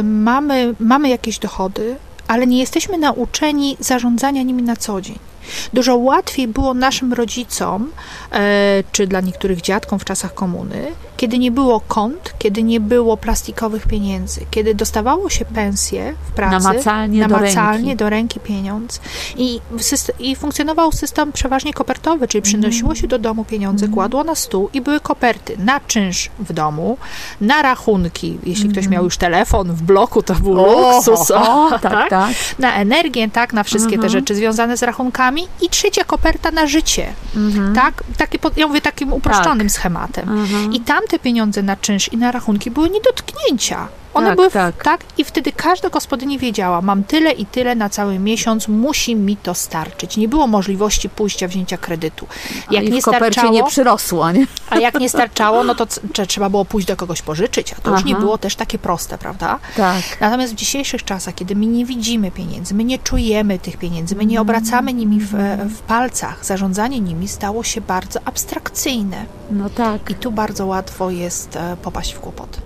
y, 0.00 0.02
mamy, 0.04 0.74
mamy 0.80 1.08
jakieś 1.08 1.38
dochody, 1.38 1.96
ale 2.28 2.46
nie 2.46 2.58
jesteśmy 2.58 2.98
nauczeni 2.98 3.76
zarządzania 3.80 4.42
nimi 4.42 4.62
na 4.62 4.76
co 4.76 5.00
dzień. 5.00 5.18
Dużo 5.72 5.96
łatwiej 5.96 6.48
było 6.48 6.74
naszym 6.74 7.12
rodzicom, 7.12 7.90
e, 8.32 8.82
czy 8.92 9.06
dla 9.06 9.20
niektórych 9.20 9.60
dziadkom 9.60 9.98
w 9.98 10.04
czasach 10.04 10.34
komuny, 10.34 10.86
kiedy 11.16 11.38
nie 11.38 11.50
było 11.50 11.80
kont, 11.80 12.34
kiedy 12.38 12.62
nie 12.62 12.80
było 12.80 13.16
plastikowych 13.16 13.86
pieniędzy, 13.86 14.40
kiedy 14.50 14.74
dostawało 14.74 15.30
się 15.30 15.44
pensję 15.44 16.14
w 16.28 16.32
pracy, 16.32 16.64
Namacalnie 16.64 17.22
do 17.22 17.28
namacalnie 17.28 17.88
ręki. 17.88 17.96
do 17.96 18.10
ręki 18.10 18.40
pieniądz. 18.40 19.00
I, 19.36 19.60
i 20.18 20.36
funkcjonował 20.36 20.92
system 20.92 21.32
przeważnie 21.32 21.72
kopertowy, 21.72 22.28
czyli 22.28 22.42
przynosiło 22.42 22.94
się 22.94 23.06
do 23.06 23.18
domu 23.18 23.44
pieniądze, 23.44 23.88
kładło 23.88 24.24
na 24.24 24.34
stół 24.34 24.70
i 24.72 24.80
były 24.80 25.00
koperty 25.00 25.56
na 25.58 25.80
czynsz 25.80 26.30
w 26.38 26.52
domu, 26.52 26.98
na 27.40 27.62
rachunki, 27.62 28.38
jeśli 28.46 28.68
ktoś 28.68 28.88
miał 28.88 29.04
już 29.04 29.16
telefon 29.16 29.72
w 29.72 29.82
bloku, 29.82 30.22
to 30.22 30.34
był 30.34 30.54
luksus, 30.54 31.30
o, 31.30 31.66
o, 31.66 31.78
tak, 31.78 32.10
tak. 32.10 32.30
na 32.58 32.74
energię, 32.74 33.30
tak, 33.30 33.52
na 33.52 33.62
wszystkie 33.62 33.98
te 33.98 34.08
rzeczy 34.08 34.34
związane 34.34 34.76
z 34.76 34.82
rachunkami 34.82 35.33
i 35.62 35.68
trzecia 35.68 36.04
koperta 36.04 36.50
na 36.50 36.66
życie, 36.66 37.12
tak, 37.74 38.02
takie, 38.16 38.38
ja 38.56 38.66
mówię 38.66 38.80
takim 38.80 39.12
uproszczonym 39.12 39.70
schematem. 39.70 40.46
I 40.72 40.80
tamte 40.80 41.18
pieniądze 41.18 41.62
na 41.62 41.76
czynsz 41.76 42.12
i 42.12 42.16
na 42.16 42.32
rachunki 42.32 42.70
były 42.70 42.90
nie 42.90 43.00
do 43.00 43.12
tknięcia. 43.12 43.88
One 44.14 44.26
Tak, 44.26 44.36
były 44.36 44.50
w, 44.50 44.52
tak. 44.52 44.84
tak 44.84 45.00
i 45.18 45.24
wtedy 45.24 45.52
każda 45.52 45.88
gospodyni 45.88 46.38
wiedziała, 46.38 46.80
mam 46.80 47.04
tyle 47.04 47.32
i 47.32 47.46
tyle 47.46 47.74
na 47.74 47.88
cały 47.88 48.18
miesiąc, 48.18 48.68
musi 48.68 49.16
mi 49.16 49.36
to 49.36 49.54
starczyć. 49.54 50.16
Nie 50.16 50.28
było 50.28 50.46
możliwości 50.46 51.08
pójścia 51.08 51.48
wzięcia 51.48 51.76
kredytu. 51.76 52.26
Jak 52.70 52.84
I 52.84 52.90
nie 52.90 53.02
starczało, 53.02 53.52
nie 53.52 53.64
przyrosło, 53.64 54.32
nie? 54.32 54.46
a 54.70 54.78
jak 54.78 55.00
nie 55.00 55.08
starczało, 55.18 55.64
no 55.64 55.74
to 55.74 55.86
trzeba 56.26 56.50
było 56.50 56.64
pójść 56.64 56.88
do 56.88 56.96
kogoś 56.96 57.22
pożyczyć, 57.22 57.72
a 57.72 57.80
to 57.80 57.90
już 57.90 58.04
nie 58.04 58.12
Aha. 58.12 58.20
było 58.20 58.38
też 58.38 58.56
takie 58.56 58.78
proste, 58.78 59.18
prawda? 59.18 59.58
Tak. 59.76 60.02
Natomiast 60.20 60.52
w 60.52 60.56
dzisiejszych 60.56 61.04
czasach, 61.04 61.34
kiedy 61.34 61.54
my 61.54 61.66
nie 61.66 61.84
widzimy 61.84 62.30
pieniędzy, 62.30 62.74
my 62.74 62.84
nie 62.84 62.98
czujemy 62.98 63.58
tych 63.58 63.76
pieniędzy, 63.76 64.16
my 64.16 64.26
nie 64.26 64.40
obracamy 64.40 64.92
nimi 64.92 65.20
w, 65.20 65.32
w 65.68 65.78
palcach, 65.78 66.44
zarządzanie 66.44 67.00
nimi 67.00 67.28
stało 67.28 67.62
się 67.64 67.80
bardzo 67.80 68.20
abstrakcyjne. 68.24 69.24
No 69.50 69.70
tak. 69.70 70.10
I 70.10 70.14
tu 70.14 70.30
bardzo 70.32 70.66
łatwo 70.66 71.10
jest 71.10 71.56
e, 71.56 71.76
popaść 71.82 72.12
w 72.14 72.20
kłopoty. 72.20 72.60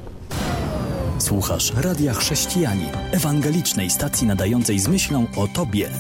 Słuchasz 1.19 1.73
Radia 1.77 2.15
Chrześcijanin, 2.15 2.91
ewangelicznej 3.13 3.91
stacji 3.91 4.27
nadającej 4.27 4.79
z 4.79 4.89
myślą 4.89 5.27
o 5.37 5.49
Tobie. 5.49 5.91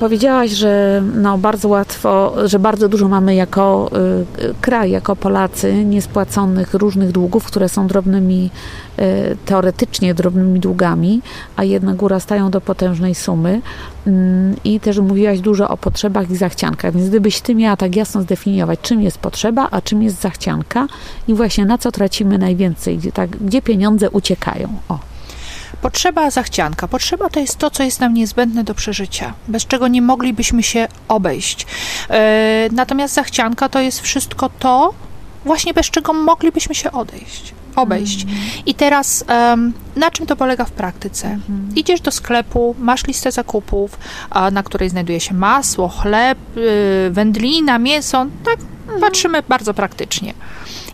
Powiedziałaś, 0.00 0.50
że 0.50 1.02
no 1.14 1.38
bardzo 1.38 1.68
łatwo, 1.68 2.34
że 2.44 2.58
bardzo 2.58 2.88
dużo 2.88 3.08
mamy 3.08 3.34
jako 3.34 3.90
y, 4.38 4.54
kraj, 4.60 4.90
jako 4.90 5.16
Polacy 5.16 5.84
niespłaconych 5.84 6.74
różnych 6.74 7.12
długów, 7.12 7.44
które 7.44 7.68
są 7.68 7.86
drobnymi, 7.86 8.50
y, 8.98 9.36
teoretycznie 9.44 10.14
drobnymi 10.14 10.60
długami, 10.60 11.22
a 11.56 11.64
jednak 11.64 12.02
urastają 12.02 12.50
do 12.50 12.60
potężnej 12.60 13.14
sumy. 13.14 13.62
Mm, 14.06 14.56
I 14.64 14.80
też 14.80 14.98
mówiłaś 14.98 15.40
dużo 15.40 15.68
o 15.68 15.76
potrzebach 15.76 16.30
i 16.30 16.36
zachciankach, 16.36 16.94
więc 16.94 17.08
gdybyś 17.08 17.40
ty 17.40 17.54
miała 17.54 17.76
tak 17.76 17.96
jasno 17.96 18.22
zdefiniować, 18.22 18.80
czym 18.82 19.02
jest 19.02 19.18
potrzeba, 19.18 19.68
a 19.70 19.80
czym 19.80 20.02
jest 20.02 20.20
zachcianka 20.20 20.86
i 21.28 21.34
właśnie 21.34 21.66
na 21.66 21.78
co 21.78 21.92
tracimy 21.92 22.38
najwięcej, 22.38 22.98
gdzie, 22.98 23.12
tak, 23.12 23.30
gdzie 23.30 23.62
pieniądze 23.62 24.10
uciekają. 24.10 24.68
O. 24.88 25.09
Potrzeba, 25.82 26.30
zachcianka. 26.30 26.88
Potrzeba 26.88 27.28
to 27.28 27.40
jest 27.40 27.58
to, 27.58 27.70
co 27.70 27.82
jest 27.82 28.00
nam 28.00 28.14
niezbędne 28.14 28.64
do 28.64 28.74
przeżycia, 28.74 29.32
bez 29.48 29.66
czego 29.66 29.88
nie 29.88 30.02
moglibyśmy 30.02 30.62
się 30.62 30.88
obejść. 31.08 31.66
E, 32.10 32.68
natomiast 32.72 33.14
zachcianka 33.14 33.68
to 33.68 33.80
jest 33.80 34.00
wszystko 34.00 34.50
to, 34.58 34.94
właśnie 35.44 35.74
bez 35.74 35.90
czego 35.90 36.12
moglibyśmy 36.12 36.74
się 36.74 36.92
odejść. 36.92 37.54
Obejść. 37.76 38.26
I 38.66 38.74
teraz 38.74 39.24
em, 39.28 39.72
na 39.96 40.10
czym 40.10 40.26
to 40.26 40.36
polega 40.36 40.64
w 40.64 40.70
praktyce? 40.70 41.38
Idziesz 41.76 42.00
do 42.00 42.10
sklepu, 42.10 42.74
masz 42.78 43.06
listę 43.06 43.32
zakupów, 43.32 43.98
a, 44.30 44.50
na 44.50 44.62
której 44.62 44.88
znajduje 44.90 45.20
się 45.20 45.34
masło, 45.34 45.88
chleb, 45.88 46.38
y, 46.56 47.10
wędlina, 47.10 47.78
mięso. 47.78 48.26
Tak, 48.44 48.56
patrzymy 49.00 49.42
bardzo 49.48 49.74
praktycznie. 49.74 50.34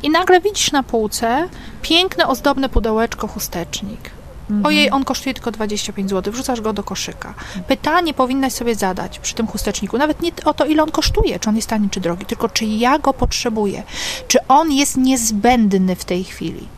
I 0.02 0.10
nagle 0.10 0.40
widzisz 0.40 0.72
na 0.72 0.82
półce 0.82 1.48
piękne, 1.82 2.26
ozdobne 2.26 2.68
pudełeczko, 2.68 3.28
chustecznik. 3.28 4.15
Ojej, 4.64 4.90
on 4.90 5.04
kosztuje 5.04 5.34
tylko 5.34 5.50
25 5.50 6.10
zł, 6.10 6.32
wrzucasz 6.32 6.60
go 6.60 6.72
do 6.72 6.82
koszyka. 6.82 7.34
Pytanie 7.68 8.14
powinnaś 8.14 8.52
sobie 8.52 8.74
zadać 8.74 9.18
przy 9.18 9.34
tym 9.34 9.46
chusteczniku, 9.46 9.98
nawet 9.98 10.22
nie 10.22 10.30
o 10.44 10.54
to, 10.54 10.66
ile 10.66 10.82
on 10.82 10.90
kosztuje, 10.90 11.38
czy 11.38 11.48
on 11.48 11.56
jest 11.56 11.68
tani, 11.68 11.90
czy 11.90 12.00
drogi, 12.00 12.26
tylko 12.26 12.48
czy 12.48 12.64
ja 12.64 12.98
go 12.98 13.14
potrzebuję, 13.14 13.82
czy 14.28 14.38
on 14.48 14.72
jest 14.72 14.96
niezbędny 14.96 15.96
w 15.96 16.04
tej 16.04 16.24
chwili. 16.24 16.68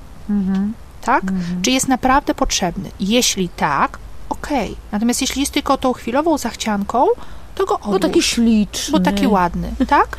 Tak? 1.03 1.23
Czy 1.63 1.71
jest 1.71 1.89
naprawdę 1.89 2.35
potrzebny? 2.35 2.91
Jeśli 3.01 3.49
tak, 3.49 3.99
okej. 4.29 4.77
Natomiast 4.93 5.21
jeśli 5.21 5.41
jest 5.41 5.53
tylko 5.53 5.77
tą 5.77 5.93
chwilową 5.93 6.39
zachcianką, 6.39 7.07
to 7.55 7.67
go 7.67 7.75
odłóż. 7.75 7.93
Bo 7.93 7.99
taki 7.99 8.23
śliczny. 8.23 8.93
Bo 8.93 9.01
taki 9.01 9.27
ładny, 9.27 9.73
tak? 9.89 10.17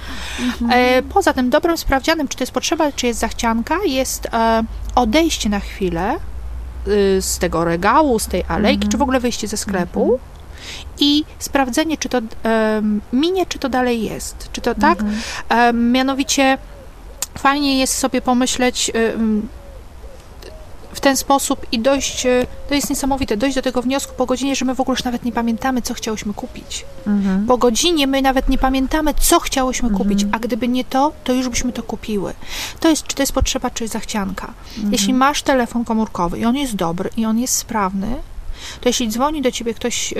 E, 0.71 1.01
poza 1.01 1.33
tym 1.33 1.49
dobrym 1.49 1.77
sprawdzianem, 1.77 2.27
czy 2.27 2.37
to 2.37 2.43
jest 2.43 2.51
potrzeba, 2.51 2.91
czy 2.91 3.07
jest 3.07 3.19
zachcianka, 3.19 3.77
jest 3.85 4.25
e, 4.25 4.63
odejście 4.95 5.49
na 5.49 5.59
chwilę 5.59 6.19
z 7.21 7.37
tego 7.39 7.65
regału, 7.65 8.19
z 8.19 8.27
tej 8.27 8.43
alejki, 8.47 8.87
czy 8.87 8.97
w 8.97 9.01
ogóle 9.01 9.19
wyjście 9.19 9.47
ze 9.47 9.57
sklepu 9.57 10.19
i 10.99 11.23
sprawdzenie, 11.39 11.97
czy 11.97 12.09
to 12.09 12.17
em, 12.43 13.01
minie, 13.13 13.45
czy 13.45 13.59
to 13.59 13.69
dalej 13.69 14.03
jest. 14.03 14.49
Czy 14.51 14.61
to 14.61 14.75
tak? 14.75 14.99
Em, 15.49 15.91
mianowicie 15.91 16.57
fajnie 17.37 17.79
jest 17.79 17.97
sobie 17.97 18.21
pomyśleć 18.21 18.91
em, 18.93 19.47
w 20.93 20.99
ten 20.99 21.17
sposób 21.17 21.65
i 21.71 21.79
dojść, 21.79 22.25
e, 22.25 22.45
to 22.69 22.75
jest 22.75 22.89
niesamowite, 22.89 23.37
dojść 23.37 23.55
do 23.55 23.61
tego 23.61 23.81
wniosku 23.81 24.13
po 24.17 24.25
godzinie, 24.25 24.55
że 24.55 24.65
my 24.65 24.75
w 24.75 24.79
ogóle 24.79 24.93
już 24.93 25.03
nawet 25.03 25.25
nie 25.25 25.31
pamiętamy, 25.31 25.81
co 25.81 25.93
chciałyśmy 25.93 26.33
kupić. 26.33 26.85
Mhm. 27.07 27.45
Po 27.45 27.57
godzinie 27.57 28.07
my 28.07 28.21
nawet 28.21 28.49
nie 28.49 28.57
pamiętamy, 28.57 29.13
co 29.13 29.39
chciałyśmy 29.39 29.89
kupić, 29.89 30.25
a 30.31 30.39
gdyby 30.39 30.67
nie 30.67 30.83
to, 30.83 31.11
to 31.23 31.33
już 31.33 31.49
byśmy 31.49 31.73
to 31.73 31.83
kupiły. 31.83 32.33
To 32.79 32.89
jest, 32.89 33.03
czy 33.03 33.15
to 33.15 33.23
jest 33.23 33.31
potrzeba, 33.33 33.69
czy 33.69 33.87
zachcianka. 33.87 34.53
Jeśli 34.91 35.13
masz 35.13 35.41
telefon 35.41 35.85
komórkowy 35.85 36.39
i 36.39 36.45
on 36.45 36.55
jest 36.55 36.75
dobry 36.75 37.09
i 37.17 37.25
on 37.25 37.39
jest 37.39 37.55
sprawny, 37.55 38.15
to 38.81 38.89
jeśli 38.89 39.09
dzwoni 39.09 39.41
do 39.41 39.51
ciebie 39.51 39.73
ktoś 39.73 40.13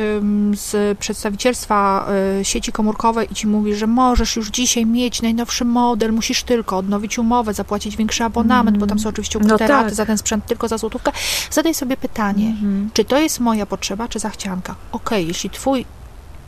z 0.53 0.97
przedstawicielstwa 0.97 2.07
y, 2.39 2.45
sieci 2.45 2.71
komórkowej 2.71 3.27
i 3.31 3.35
ci 3.35 3.47
mówi, 3.47 3.75
że 3.75 3.87
możesz 3.87 4.35
już 4.35 4.49
dzisiaj 4.49 4.85
mieć 4.85 5.21
najnowszy 5.21 5.65
model, 5.65 6.13
musisz 6.13 6.43
tylko 6.43 6.77
odnowić 6.77 7.17
umowę, 7.19 7.53
zapłacić 7.53 7.97
większy 7.97 8.23
abonament, 8.23 8.77
bo 8.77 8.87
tam 8.87 8.99
są 8.99 9.09
oczywiście 9.09 9.39
ukryte 9.39 9.53
No 9.53 9.57
tak. 9.57 9.69
raty 9.69 9.95
za 9.95 10.05
ten 10.05 10.17
sprzęt 10.17 10.45
tylko 10.45 10.67
za 10.67 10.77
złotówkę, 10.77 11.11
zadaj 11.51 11.73
sobie 11.73 11.97
pytanie, 11.97 12.55
czy 12.93 13.05
to 13.05 13.19
jest 13.19 13.39
moja 13.39 13.65
potrzeba, 13.65 14.07
czy 14.07 14.19
zachcianka? 14.19 14.75
Okej, 14.91 15.27
jeśli 15.27 15.49
twój 15.49 15.85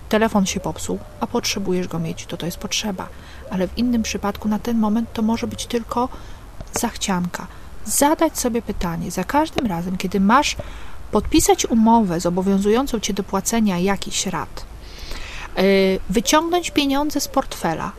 telefon 0.09 0.45
się 0.45 0.59
popsuł, 0.59 0.99
a 1.19 1.27
potrzebujesz 1.27 1.87
go 1.87 1.99
mieć, 1.99 2.25
to 2.25 2.37
to 2.37 2.45
jest 2.45 2.57
potrzeba. 2.57 3.07
Ale 3.51 3.67
w 3.67 3.77
innym 3.77 4.03
przypadku 4.03 4.49
na 4.49 4.59
ten 4.59 4.77
moment 4.77 5.13
to 5.13 5.21
może 5.21 5.47
być 5.47 5.65
tylko 5.65 6.09
zachcianka. 6.79 7.47
Zadać 7.85 8.39
sobie 8.39 8.61
pytanie 8.61 9.11
za 9.11 9.23
każdym 9.23 9.65
razem, 9.65 9.97
kiedy 9.97 10.19
masz 10.19 10.55
podpisać 11.11 11.65
umowę 11.65 12.19
zobowiązującą 12.19 12.99
cię 12.99 13.13
do 13.13 13.23
płacenia 13.23 13.77
jakichś 13.77 14.25
rat, 14.25 14.65
yy, 15.57 15.63
wyciągnąć 16.09 16.71
pieniądze 16.71 17.21
z 17.21 17.27
portfela. 17.27 17.91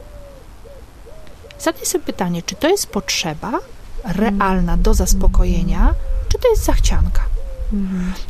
Zadaj 1.59 1.87
sobie 1.87 2.05
pytanie, 2.05 2.43
czy 2.43 2.55
to 2.55 2.69
jest 2.69 2.87
potrzeba 2.87 3.53
realna 4.05 4.77
do 4.77 4.95
zaspokojenia, 4.95 5.95
czy 6.29 6.39
to 6.39 6.49
jest 6.49 6.65
zachcianka. 6.65 7.23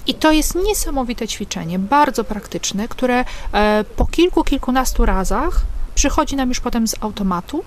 I 0.06 0.14
to 0.14 0.32
jest 0.32 0.54
niesamowite 0.54 1.28
ćwiczenie, 1.28 1.78
bardzo 1.78 2.24
praktyczne, 2.24 2.88
które 2.88 3.24
e, 3.52 3.84
po 3.96 4.06
kilku, 4.06 4.44
kilkunastu 4.44 5.06
razach 5.06 5.60
przychodzi 5.94 6.36
nam 6.36 6.48
już 6.48 6.60
potem 6.60 6.88
z 6.88 6.94
automatu 7.00 7.64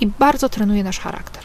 i 0.00 0.06
bardzo 0.06 0.48
trenuje 0.48 0.84
nasz 0.84 0.98
charakter. 0.98 1.44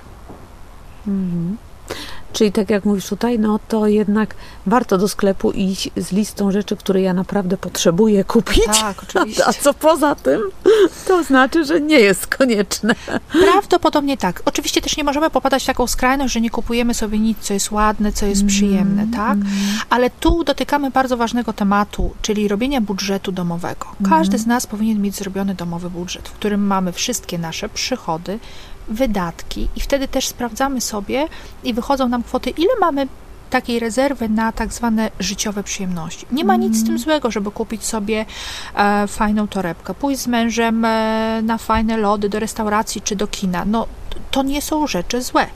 Czyli 2.34 2.52
tak 2.52 2.70
jak 2.70 2.86
mówisz 2.86 3.06
tutaj, 3.06 3.40
no 3.40 3.60
to 3.68 3.88
jednak 3.88 4.36
warto 4.66 4.98
do 4.98 5.08
sklepu 5.08 5.52
iść 5.52 5.90
z 5.98 6.12
listą 6.12 6.52
rzeczy, 6.52 6.78
które 6.78 7.02
ja 7.02 7.14
naprawdę 7.14 7.58
potrzebuję 7.58 8.24
kupić. 8.24 8.66
Tak, 8.66 9.04
oczywiście. 9.04 9.46
A 9.48 9.54
co 9.54 9.74
poza 9.74 10.16
tym, 10.16 10.42
to 11.08 11.24
znaczy, 11.24 11.66
że 11.66 11.82
nie 11.82 12.00
jest 12.00 12.28
konieczne. 12.28 12.96
Prawdopodobnie 13.32 14.18
tak. 14.18 14.42
Oczywiście 14.46 14.82
też 14.82 14.98
nie 14.98 15.04
możemy 15.04 15.30
popadać 15.30 15.64
w 15.64 15.66
taką 15.66 15.88
skrajność, 15.88 16.34
że 16.34 16.42
nie 16.42 16.50
kupujemy 16.50 16.94
sobie 16.94 17.20
nic, 17.20 17.38
co 17.40 17.54
jest 17.54 17.72
ładne, 17.72 18.12
co 18.12 18.26
jest 18.26 18.46
przyjemne, 18.46 19.08
tak? 19.16 19.38
Ale 19.90 20.10
tu 20.10 20.44
dotykamy 20.44 20.92
bardzo 20.92 21.18
ważnego 21.18 21.54
tematu, 21.54 22.12
czyli 22.22 22.48
robienia 22.48 22.82
budżetu 22.82 23.32
domowego. 23.32 23.86
Każdy 24.10 24.38
z 24.38 24.46
nas 24.46 24.68
powinien 24.68 25.02
mieć 25.02 25.16
zrobiony 25.16 25.56
domowy 25.56 25.90
budżet, 25.90 26.30
w 26.30 26.32
którym 26.32 26.68
mamy 26.68 26.92
wszystkie 26.92 27.38
nasze 27.38 27.70
przychody, 27.70 28.40
wydatki 28.90 29.68
i 29.76 29.80
wtedy 29.80 30.08
też 30.08 30.28
sprawdzamy 30.28 30.82
sobie 30.82 31.28
i 31.64 31.74
wychodzą 31.74 32.10
nam 32.10 32.24
kwoty, 32.24 32.50
ile 32.50 32.74
mamy 32.80 33.08
takiej 33.50 33.80
rezerwy 33.80 34.30
na 34.30 34.52
tak 34.52 34.74
zwane 34.74 35.12
życiowe 35.20 35.64
przyjemności. 35.64 36.26
Nie 36.32 36.46
ma 36.46 36.56
nic 36.56 36.78
z 36.78 36.86
tym 36.86 37.00
złego, 37.00 37.32
żeby 37.32 37.52
kupić 37.52 37.86
sobie 37.86 38.26
e, 38.76 39.08
fajną 39.08 39.48
torebkę, 39.48 39.94
pójść 39.94 40.22
z 40.22 40.28
mężem 40.28 40.86
e, 40.86 41.42
na 41.44 41.58
fajne 41.58 41.98
lody 41.98 42.30
do 42.30 42.40
restauracji 42.40 43.02
czy 43.02 43.16
do 43.16 43.28
kina. 43.28 43.66
No, 43.66 43.88
to 44.32 44.44
nie 44.44 44.62
są 44.62 44.88
rzeczy 44.88 45.22
złe. 45.22 45.48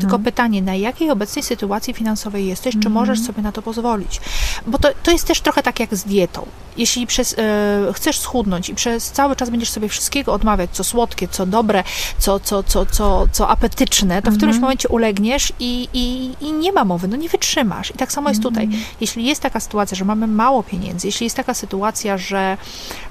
Tylko 0.00 0.18
pytanie, 0.18 0.62
na 0.62 0.74
jakiej 0.74 1.10
obecnej 1.10 1.42
sytuacji 1.42 1.94
finansowej 1.94 2.46
jesteś, 2.46 2.74
czy 2.82 2.90
możesz 2.90 3.20
sobie 3.20 3.42
na 3.42 3.52
to 3.52 3.62
pozwolić? 3.62 4.20
Bo 4.66 4.78
to, 4.78 4.88
to 5.02 5.10
jest 5.10 5.26
też 5.26 5.40
trochę 5.40 5.62
tak 5.62 5.80
jak 5.80 5.96
z 5.96 6.04
dietą. 6.04 6.46
Jeśli 6.76 7.06
przez, 7.06 7.34
e, 7.38 7.92
chcesz 7.92 8.18
schudnąć 8.18 8.68
i 8.68 8.74
przez 8.74 9.10
cały 9.10 9.36
czas 9.36 9.50
będziesz 9.50 9.70
sobie 9.70 9.88
wszystkiego 9.88 10.32
odmawiać, 10.32 10.70
co 10.72 10.84
słodkie, 10.84 11.28
co 11.28 11.46
dobre, 11.46 11.84
co, 12.18 12.40
co, 12.40 12.62
co, 12.62 12.86
co, 12.86 13.26
co 13.32 13.48
apetyczne, 13.48 14.22
to 14.22 14.30
w 14.30 14.36
którymś 14.36 14.58
momencie 14.58 14.88
ulegniesz 14.88 15.52
i, 15.60 15.88
i, 15.92 16.30
i 16.40 16.52
nie 16.52 16.72
ma 16.72 16.84
mowy, 16.84 17.08
no 17.08 17.16
nie 17.16 17.28
wytrzymasz. 17.28 17.90
I 17.90 17.94
tak 17.94 18.12
samo 18.12 18.28
jest 18.28 18.42
tutaj. 18.42 18.68
Jeśli 19.00 19.24
jest 19.24 19.42
taka 19.42 19.60
sytuacja, 19.60 19.96
że 19.96 20.04
mamy 20.04 20.26
mało 20.26 20.62
pieniędzy, 20.62 21.08
jeśli 21.08 21.24
jest 21.24 21.36
taka 21.36 21.54
sytuacja, 21.54 22.18
że 22.18 22.56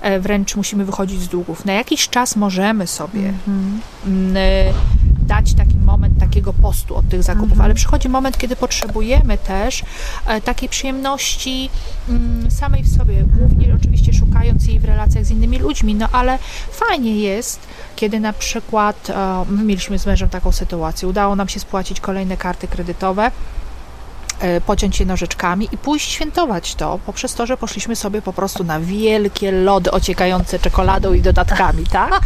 e, 0.02 0.20
wręcz 0.20 0.56
musimy 0.56 0.86
wychodzić 0.86 1.22
z 1.22 1.28
długów, 1.28 1.66
na 1.66 1.74
jakiś 1.74 2.10
czas 2.10 2.36
możemy 2.36 2.88
sobie 2.88 3.34
e, 4.36 4.74
dać 5.28 5.54
taki 5.54 5.76
moment 5.76 6.20
takiego 6.20 6.54
postu 6.62 6.96
od 6.96 7.10
tych 7.10 7.24
zakupów, 7.24 7.62
ale 7.62 7.74
przychodzi 7.74 8.10
moment, 8.10 8.38
kiedy 8.38 8.56
potrzebujemy 8.56 9.38
też 9.38 9.84
e, 10.26 10.42
takiej 10.42 10.70
przyjemności 10.70 11.70
mm, 12.10 12.52
samej 12.52 12.84
w 12.84 12.98
sobie, 12.98 13.24
głównie 13.24 13.76
oczywiście 13.76 14.14
szukając 14.14 14.68
jej 14.68 14.80
w 14.80 14.86
relacjach 14.86 15.26
z 15.26 15.32
innymi 15.32 15.60
ludźmi, 15.60 15.96
no 15.96 16.10
ale 16.12 16.40
fajnie 16.72 17.20
jest, 17.20 17.60
kiedy 17.96 18.20
na 18.20 18.34
przykład 18.34 19.10
e, 19.10 19.46
my 19.50 19.64
mieliśmy 19.64 20.00
z 20.00 20.06
mężem 20.06 20.30
taką 20.30 20.52
sytuację, 20.52 21.08
udało 21.08 21.36
nam 21.36 21.50
się 21.50 21.60
spłacić 21.60 22.00
kolejne 22.00 22.38
karty 22.38 22.68
kredytowe, 22.68 23.32
pociąć 24.66 25.00
je 25.00 25.06
nożyczkami 25.06 25.70
i 25.72 25.78
pójść 25.78 26.12
świętować 26.12 26.76
to 26.76 27.00
poprzez 27.06 27.34
to, 27.34 27.46
że 27.46 27.58
poszliśmy 27.58 27.96
sobie 27.96 28.22
po 28.22 28.34
prostu 28.34 28.64
na 28.64 28.80
wielkie 28.80 29.52
lody 29.52 29.92
ociekające 29.92 30.60
czekoladą 30.60 31.14
i 31.14 31.22
dodatkami, 31.22 31.84
tak? 31.92 32.20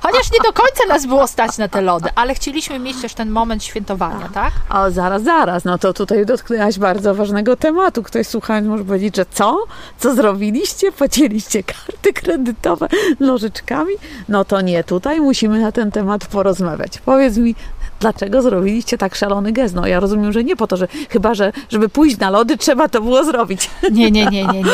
Chociaż 0.00 0.32
nie 0.32 0.38
do 0.44 0.52
końca 0.52 0.86
nas 0.88 1.06
było 1.06 1.26
stać 1.26 1.58
na 1.58 1.68
te 1.68 1.80
lody, 1.80 2.08
ale 2.14 2.34
chcieliśmy 2.34 2.78
mieć 2.78 3.02
też 3.02 3.14
ten 3.14 3.30
moment 3.30 3.64
świętowania, 3.64 4.28
tak? 4.34 4.52
O, 4.70 4.90
zaraz, 4.90 5.22
zaraz, 5.22 5.64
no 5.64 5.78
to 5.78 5.92
tutaj 5.92 6.26
dotknęłaś 6.26 6.78
bardzo 6.78 7.14
ważnego 7.14 7.56
tematu. 7.56 8.02
Ktoś 8.02 8.26
słuchając 8.26 8.68
może 8.68 8.84
powiedzieć, 8.84 9.16
że 9.16 9.26
co? 9.30 9.64
Co 9.98 10.14
zrobiliście? 10.14 10.92
Podzieliście 10.92 11.62
karty 11.62 12.12
kredytowe 12.12 12.88
nożyczkami? 13.20 13.94
No 14.28 14.44
to 14.44 14.60
nie, 14.60 14.84
tutaj 14.84 15.20
musimy 15.20 15.60
na 15.60 15.72
ten 15.72 15.90
temat 15.90 16.26
porozmawiać. 16.26 16.98
Powiedz 16.98 17.36
mi, 17.36 17.54
Dlaczego 18.02 18.42
zrobiliście 18.42 18.98
tak 18.98 19.14
szalony 19.14 19.52
gest? 19.52 19.74
No 19.74 19.86
ja 19.86 20.00
rozumiem, 20.00 20.32
że 20.32 20.44
nie 20.44 20.56
po 20.56 20.66
to, 20.66 20.76
że 20.76 20.88
chyba, 21.10 21.34
że 21.34 21.52
żeby 21.70 21.88
pójść 21.88 22.18
na 22.18 22.30
lody, 22.30 22.56
trzeba 22.56 22.88
to 22.88 23.00
było 23.00 23.24
zrobić. 23.24 23.70
Nie, 23.92 24.10
nie, 24.10 24.26
nie, 24.26 24.46
nie, 24.46 24.62
nie. 24.62 24.72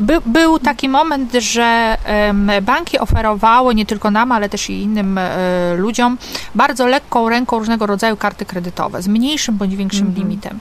By, 0.00 0.18
był 0.26 0.58
taki 0.58 0.88
moment, 0.88 1.32
że 1.32 1.96
banki 2.62 2.98
oferowały 2.98 3.74
nie 3.74 3.86
tylko 3.86 4.10
nam, 4.10 4.32
ale 4.32 4.48
też 4.48 4.70
i 4.70 4.82
innym 4.82 5.18
e, 5.18 5.30
ludziom 5.76 6.18
bardzo 6.54 6.86
lekką 6.86 7.28
ręką 7.28 7.58
różnego 7.58 7.86
rodzaju 7.86 8.16
karty 8.16 8.44
kredytowe 8.44 9.02
z 9.02 9.08
mniejszym 9.08 9.56
bądź 9.56 9.76
większym 9.76 10.14
limitem. 10.16 10.58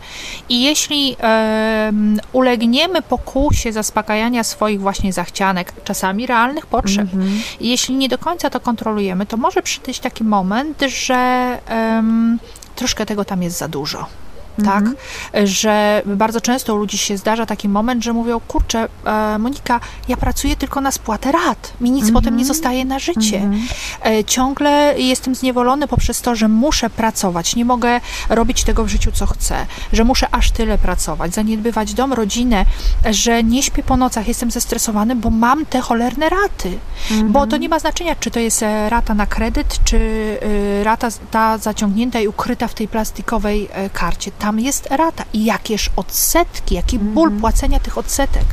I 0.49 0.61
jeśli 0.61 1.15
em, 1.19 2.19
ulegniemy 2.33 3.01
pokusie 3.01 3.71
zaspokajania 3.71 4.43
swoich 4.43 4.81
właśnie 4.81 5.13
zachcianek, 5.13 5.73
czasami 5.83 6.27
realnych 6.27 6.65
potrzeb, 6.65 7.07
i 7.59 7.69
jeśli 7.69 7.95
nie 7.95 8.09
do 8.09 8.17
końca 8.17 8.49
to 8.49 8.59
kontrolujemy, 8.59 9.25
to 9.25 9.37
może 9.37 9.61
przyjść 9.61 9.99
taki 9.99 10.23
moment, 10.23 10.81
że 10.87 11.57
troszkę 12.75 13.06
tego 13.06 13.25
tam 13.25 13.43
jest 13.43 13.58
za 13.58 13.67
dużo. 13.67 14.08
Tak, 14.65 14.83
że 15.43 16.01
bardzo 16.05 16.41
często 16.41 16.73
u 16.73 16.77
ludzi 16.77 16.97
się 16.97 17.17
zdarza 17.17 17.45
taki 17.45 17.69
moment, 17.69 18.03
że 18.03 18.13
mówią, 18.13 18.39
kurczę, 18.47 18.87
e, 19.05 19.37
Monika, 19.37 19.79
ja 20.07 20.17
pracuję 20.17 20.55
tylko 20.55 20.81
na 20.81 20.91
spłatę 20.91 21.31
rat, 21.31 21.73
mi 21.81 21.91
nic 21.91 22.11
potem 22.11 22.37
nie 22.37 22.45
zostaje 22.45 22.85
na 22.85 22.99
życie. 22.99 23.49
E, 24.05 24.23
ciągle 24.23 24.93
jestem 24.97 25.35
zniewolony 25.35 25.87
poprzez 25.87 26.21
to, 26.21 26.35
że 26.35 26.47
muszę 26.47 26.89
pracować, 26.89 27.55
nie 27.55 27.65
mogę 27.65 28.01
robić 28.29 28.63
tego 28.63 28.83
w 28.83 28.87
życiu, 28.87 29.11
co 29.11 29.25
chcę, 29.25 29.65
że 29.93 30.03
muszę 30.03 30.27
aż 30.31 30.51
tyle 30.51 30.77
pracować, 30.77 31.33
zaniedbywać 31.33 31.93
dom, 31.93 32.13
rodzinę, 32.13 32.65
że 33.11 33.43
nie 33.43 33.63
śpię 33.63 33.83
po 33.83 33.97
nocach, 33.97 34.27
jestem 34.27 34.51
zestresowany, 34.51 35.15
bo 35.15 35.29
mam 35.29 35.65
te 35.65 35.81
cholerne 35.81 36.29
raty. 36.29 36.79
Bo 37.25 37.47
to 37.47 37.57
nie 37.57 37.69
ma 37.69 37.79
znaczenia, 37.79 38.15
czy 38.15 38.31
to 38.31 38.39
jest 38.39 38.63
e, 38.63 38.89
rata 38.89 39.13
na 39.13 39.25
kredyt, 39.25 39.79
czy 39.83 39.97
e, 40.79 40.83
rata 40.83 41.07
ta 41.31 41.57
zaciągnięta 41.57 42.19
i 42.19 42.27
ukryta 42.27 42.67
w 42.67 42.73
tej 42.73 42.87
plastikowej 42.87 43.69
karcie. 43.93 44.31
Tam 44.41 44.60
jest 44.60 44.88
rata. 44.89 45.23
I 45.34 45.45
jakież 45.45 45.89
odsetki, 45.95 46.75
jaki 46.75 46.99
ból 46.99 47.32
płacenia 47.32 47.80
tych 47.80 47.97
odsetek. 47.97 48.45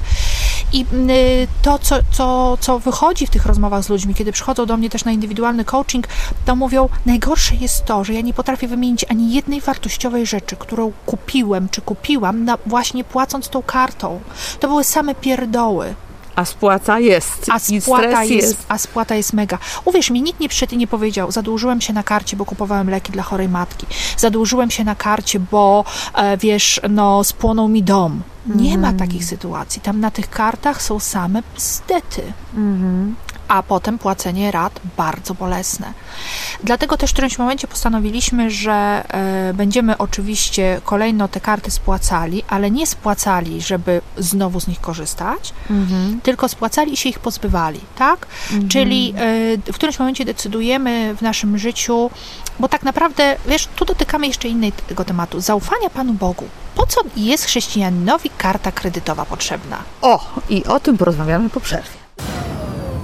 I 0.73 0.87
mm, 0.93 1.11
y, 1.11 1.47
to, 1.63 1.79
co, 1.79 1.97
co, 2.13 2.59
co 2.61 2.79
wychodzi 2.79 3.27
w 3.27 3.31
tych 3.31 3.47
rozmowach 3.47 3.85
z 3.85 3.89
ludźmi, 3.89 4.15
kiedy 4.15 4.33
przychodzą 4.33 4.67
do 4.67 4.77
mnie 4.77 4.91
też 4.91 5.05
na 5.05 5.13
indywidualny 5.13 5.65
coaching, 5.65 6.09
to 6.45 6.57
mówią, 6.57 6.89
najgorsze 7.07 7.55
jest 7.55 7.85
to, 7.85 8.05
że 8.05 8.15
ja 8.15 8.21
nie 8.21 8.35
potrafię 8.35 8.69
wymienić 8.69 9.05
ani 9.09 9.35
jednej 9.35 9.61
wartościowej 9.61 10.27
rzeczy, 10.27 10.57
którą 10.57 10.93
kupiłem 11.07 11.69
czy 11.69 11.81
kupiłam, 11.81 12.45
na, 12.45 12.59
właśnie 12.67 13.05
płacąc 13.05 13.49
tą 13.49 13.63
kartą. 13.63 14.21
To 14.61 14.69
były 14.69 14.85
same 14.85 15.15
pierdoły. 15.15 15.95
A 16.39 16.45
spłaca 16.45 16.99
jest. 16.99 17.47
A 17.51 17.59
spłata 17.59 18.25
jest, 18.25 18.49
jest. 18.49 18.67
a 18.69 18.79
spłata 18.79 19.15
jest 19.15 19.33
mega. 19.33 19.59
Uwierz 19.85 20.11
mi, 20.11 20.23
nikt 20.23 20.41
nie 20.41 20.49
i 20.73 20.77
nie 20.77 20.87
powiedział, 20.87 21.33
zadłużyłem 21.33 21.81
się 21.81 21.93
na 21.93 22.03
karcie, 22.03 22.37
bo 22.37 22.45
kupowałem 22.45 22.91
leki 22.91 23.13
dla 23.13 23.23
chorej 23.23 23.49
matki. 23.49 23.87
Zadłużyłem 24.17 24.71
się 24.71 24.85
na 24.85 24.95
karcie, 24.95 25.41
bo 25.41 25.85
e, 26.15 26.37
wiesz, 26.37 26.81
no 26.91 27.25
spłonął 27.25 27.69
mi 27.69 27.83
dom. 27.83 28.23
Nie 28.47 28.79
ma 28.79 28.93
takich 28.93 29.25
sytuacji. 29.25 29.81
Tam 29.81 30.01
na 30.01 30.11
tych 30.11 30.31
kartach 30.31 30.83
są 30.83 30.99
same 30.99 31.43
bzdety. 31.57 32.23
A 33.49 33.63
potem 33.63 33.99
płacenie 33.99 34.51
rat 34.51 34.81
bardzo 34.97 35.35
bolesne. 35.35 35.93
Dlatego 36.65 36.97
też 36.97 37.11
w 37.11 37.13
którymś 37.13 37.39
momencie 37.39 37.69
postanowiliśmy, 37.69 38.51
że 38.51 39.05
e, 39.09 39.55
będziemy 39.55 39.99
oczywiście 39.99 40.81
kolejno 40.85 41.29
te 41.29 41.41
karty 41.41 41.71
spłacali, 41.71 42.43
ale 42.49 42.71
nie 42.71 42.87
spłacali, 42.87 43.61
żeby 43.61 44.01
znowu 44.19 44.61
z 44.61 44.69
nich 44.69 44.81
korzystać, 44.81 45.53
tylko 46.23 46.49
spłacali 46.49 46.93
i 46.93 46.97
się 46.97 47.09
ich 47.09 47.19
pozbywali, 47.19 47.81
tak? 47.99 48.27
Czyli 48.69 49.15
e, 49.17 49.73
w 49.73 49.75
którymś 49.75 49.99
momencie 49.99 50.25
decydujemy 50.25 51.15
w 51.15 51.23
naszym 51.23 51.59
życiu, 51.59 52.11
bo 52.61 52.69
tak 52.69 52.83
naprawdę, 52.83 53.37
wiesz, 53.47 53.69
tu 53.77 53.85
dotykamy 53.85 54.27
jeszcze 54.27 54.49
innego 54.49 55.05
tematu, 55.07 55.41
zaufania 55.41 55.91
Panu 55.91 56.13
Bogu. 56.13 56.45
Po 56.75 56.87
co 56.87 57.01
jest 57.17 57.45
chrześcijaninowi 57.45 58.31
karta 58.39 58.73
kredytowa 58.73 59.25
potrzebna? 59.25 59.77
O, 60.03 60.27
i 60.49 60.65
o 60.65 60.81
tym 60.81 60.99
porozmawiamy 60.99 61.51
po 61.51 61.61
przerwie. 61.61 61.99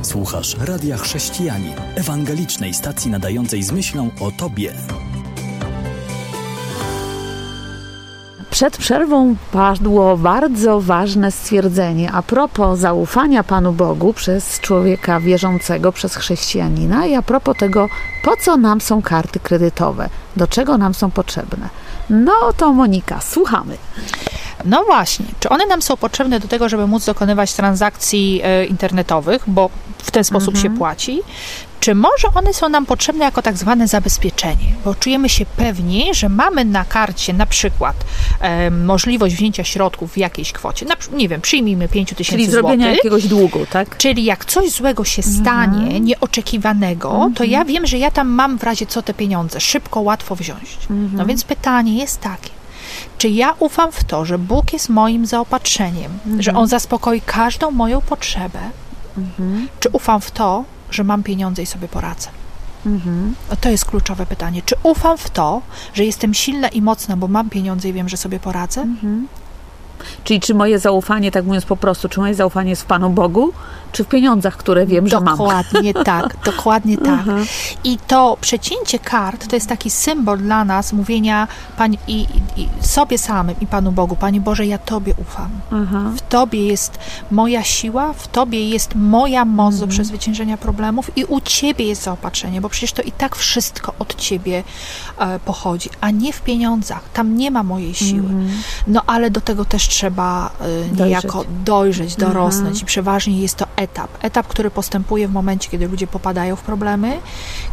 Słuchasz 0.04 0.56
Radia 0.60 0.96
Chrześcijani, 0.96 1.72
ewangelicznej 1.94 2.74
stacji 2.74 3.10
nadającej 3.10 3.62
z 3.62 3.72
myślą 3.72 4.10
o 4.20 4.30
Tobie. 4.30 4.72
Przed 8.50 8.76
przerwą 8.76 9.36
padło 9.52 10.16
bardzo 10.16 10.80
ważne 10.80 11.32
stwierdzenie 11.32 12.12
a 12.12 12.22
propos 12.22 12.78
zaufania 12.78 13.44
Panu 13.44 13.72
Bogu 13.72 14.12
przez 14.12 14.60
człowieka 14.60 15.20
wierzącego, 15.20 15.92
przez 15.92 16.16
chrześcijanina 16.16 17.06
i 17.06 17.14
a 17.14 17.22
propos 17.22 17.56
tego, 17.56 17.88
po 18.24 18.36
co 18.36 18.56
nam 18.56 18.80
są 18.80 19.02
karty 19.02 19.40
kredytowe, 19.40 20.08
do 20.36 20.46
czego 20.46 20.78
nam 20.78 20.94
są 20.94 21.10
potrzebne. 21.10 21.68
No 22.10 22.52
to 22.56 22.72
Monika, 22.72 23.20
słuchamy. 23.20 23.76
No 24.64 24.84
właśnie, 24.84 25.26
czy 25.40 25.48
one 25.48 25.66
nam 25.66 25.82
są 25.82 25.96
potrzebne 25.96 26.40
do 26.40 26.48
tego, 26.48 26.68
żeby 26.68 26.86
móc 26.86 27.04
dokonywać 27.04 27.52
transakcji 27.52 28.40
e, 28.44 28.66
internetowych, 28.66 29.42
bo 29.46 29.70
w 29.98 30.10
ten 30.10 30.24
sposób 30.24 30.58
się 30.58 30.76
płaci? 30.76 31.20
Czy 31.80 31.94
może 31.94 32.28
one 32.34 32.54
są 32.54 32.68
nam 32.68 32.86
potrzebne 32.86 33.24
jako 33.24 33.42
tak 33.42 33.56
zwane 33.56 33.88
zabezpieczenie, 33.88 34.74
bo 34.84 34.94
czujemy 34.94 35.28
się 35.28 35.46
pewni, 35.46 36.14
że 36.14 36.28
mamy 36.28 36.64
na 36.64 36.84
karcie 36.84 37.32
na 37.32 37.46
przykład 37.46 37.96
e, 38.40 38.70
możliwość 38.70 39.34
wzięcia 39.34 39.64
środków 39.64 40.12
w 40.12 40.16
jakiejś 40.16 40.52
kwocie, 40.52 40.86
na, 40.86 40.94
nie 41.12 41.28
wiem, 41.28 41.40
przyjmijmy 41.40 41.88
5 41.88 42.08
Czyli 42.08 42.16
tysięcy 42.16 42.50
zrobienia 42.50 42.84
złotych, 42.86 42.96
jakiegoś 42.96 43.26
długu, 43.26 43.66
tak? 43.70 43.96
Czyli 43.96 44.24
jak 44.24 44.44
coś 44.44 44.70
złego 44.70 45.04
się 45.04 45.22
stanie, 45.22 46.00
nieoczekiwanego, 46.00 47.30
to 47.34 47.44
ja 47.44 47.64
wiem, 47.64 47.86
że 47.86 47.98
ja 47.98 48.10
tam 48.10 48.28
mam 48.28 48.58
w 48.58 48.62
razie 48.62 48.86
co 48.86 49.02
te 49.02 49.14
pieniądze 49.14 49.60
szybko, 49.60 50.00
łatwo 50.00 50.36
wziąć. 50.36 50.78
No 51.12 51.26
więc 51.26 51.44
pytanie 51.44 51.98
jest 51.98 52.20
takie. 52.20 52.50
Czy 53.18 53.28
ja 53.28 53.54
ufam 53.58 53.92
w 53.92 54.04
to, 54.04 54.24
że 54.24 54.38
Bóg 54.38 54.72
jest 54.72 54.88
moim 54.88 55.26
zaopatrzeniem, 55.26 56.12
że 56.38 56.54
On 56.54 56.68
zaspokoi 56.68 57.20
każdą 57.20 57.70
moją 57.70 58.00
potrzebę? 58.00 58.58
Czy 59.80 59.88
ufam 59.92 60.20
w 60.20 60.30
to, 60.30 60.64
że 60.90 61.04
mam 61.04 61.22
pieniądze 61.22 61.62
i 61.62 61.66
sobie 61.66 61.88
poradzę? 61.88 62.28
No 63.50 63.56
To 63.60 63.70
jest 63.70 63.84
kluczowe 63.84 64.26
pytanie. 64.26 64.62
Czy 64.64 64.74
ufam 64.82 65.18
w 65.18 65.30
to, 65.30 65.62
że 65.94 66.04
jestem 66.04 66.34
silna 66.34 66.68
i 66.68 66.82
mocna, 66.82 67.16
bo 67.16 67.28
mam 67.28 67.50
pieniądze 67.50 67.88
i 67.88 67.92
wiem, 67.92 68.08
że 68.08 68.16
sobie 68.16 68.40
poradzę? 68.40 68.86
Czyli 70.24 70.40
czy 70.40 70.54
moje 70.54 70.78
zaufanie, 70.78 71.30
tak 71.30 71.44
mówiąc 71.44 71.64
po 71.64 71.76
prostu, 71.76 72.08
czy 72.08 72.20
moje 72.20 72.34
zaufanie 72.34 72.70
jest 72.70 72.82
w 72.82 72.86
Panu 72.86 73.10
Bogu, 73.10 73.52
czy 73.94 74.04
w 74.04 74.08
pieniądzach, 74.08 74.56
które 74.56 74.86
wiem, 74.86 75.08
że 75.08 75.20
mam? 75.20 75.38
Dokładnie 75.38 75.94
tak, 75.94 76.36
dokładnie 76.52 76.98
tak. 76.98 77.20
I 77.84 77.98
to 77.98 78.36
przecięcie 78.40 78.98
kart 78.98 79.48
to 79.48 79.56
jest 79.56 79.68
taki 79.68 79.90
symbol 79.90 80.38
dla 80.38 80.64
nas 80.64 80.92
mówienia 80.92 81.48
Pani, 81.76 81.98
i, 82.08 82.26
i, 82.56 82.68
sobie 82.80 83.18
samym 83.18 83.54
i 83.60 83.66
Panu 83.66 83.92
Bogu, 83.92 84.16
Panie 84.16 84.40
Boże, 84.40 84.66
ja 84.66 84.78
Tobie 84.78 85.14
ufam. 85.20 85.50
W 86.16 86.20
Tobie 86.20 86.66
jest 86.66 86.98
moja 87.30 87.62
siła, 87.62 88.12
w 88.12 88.28
Tobie 88.28 88.68
jest 88.68 88.94
moja 88.94 89.44
moc 89.44 89.78
do 89.78 89.86
przezwyciężenia 89.86 90.56
problemów 90.56 91.10
i 91.16 91.24
u 91.24 91.40
Ciebie 91.40 91.84
jest 91.84 92.02
zaopatrzenie, 92.02 92.60
bo 92.60 92.68
przecież 92.68 92.92
to 92.92 93.02
i 93.02 93.12
tak 93.12 93.36
wszystko 93.36 93.94
od 93.98 94.14
Ciebie 94.14 94.62
e, 95.18 95.38
pochodzi, 95.38 95.90
a 96.00 96.10
nie 96.10 96.32
w 96.32 96.40
pieniądzach. 96.40 97.02
Tam 97.12 97.36
nie 97.36 97.50
ma 97.50 97.62
mojej 97.62 97.94
siły. 97.94 98.28
No 98.86 99.02
ale 99.06 99.30
do 99.30 99.40
tego 99.40 99.64
też 99.64 99.88
trzeba 99.88 100.50
e, 101.00 101.04
niejako 101.04 101.44
dojrzeć, 101.64 102.16
dorosnąć 102.16 102.82
i 102.82 102.84
przeważnie 102.84 103.40
jest 103.40 103.56
to 103.56 103.66
etap. 103.84 104.10
Etap, 104.22 104.46
który 104.46 104.70
postępuje 104.70 105.28
w 105.28 105.32
momencie, 105.32 105.70
kiedy 105.70 105.88
ludzie 105.88 106.06
popadają 106.06 106.56
w 106.56 106.62
problemy, 106.62 107.20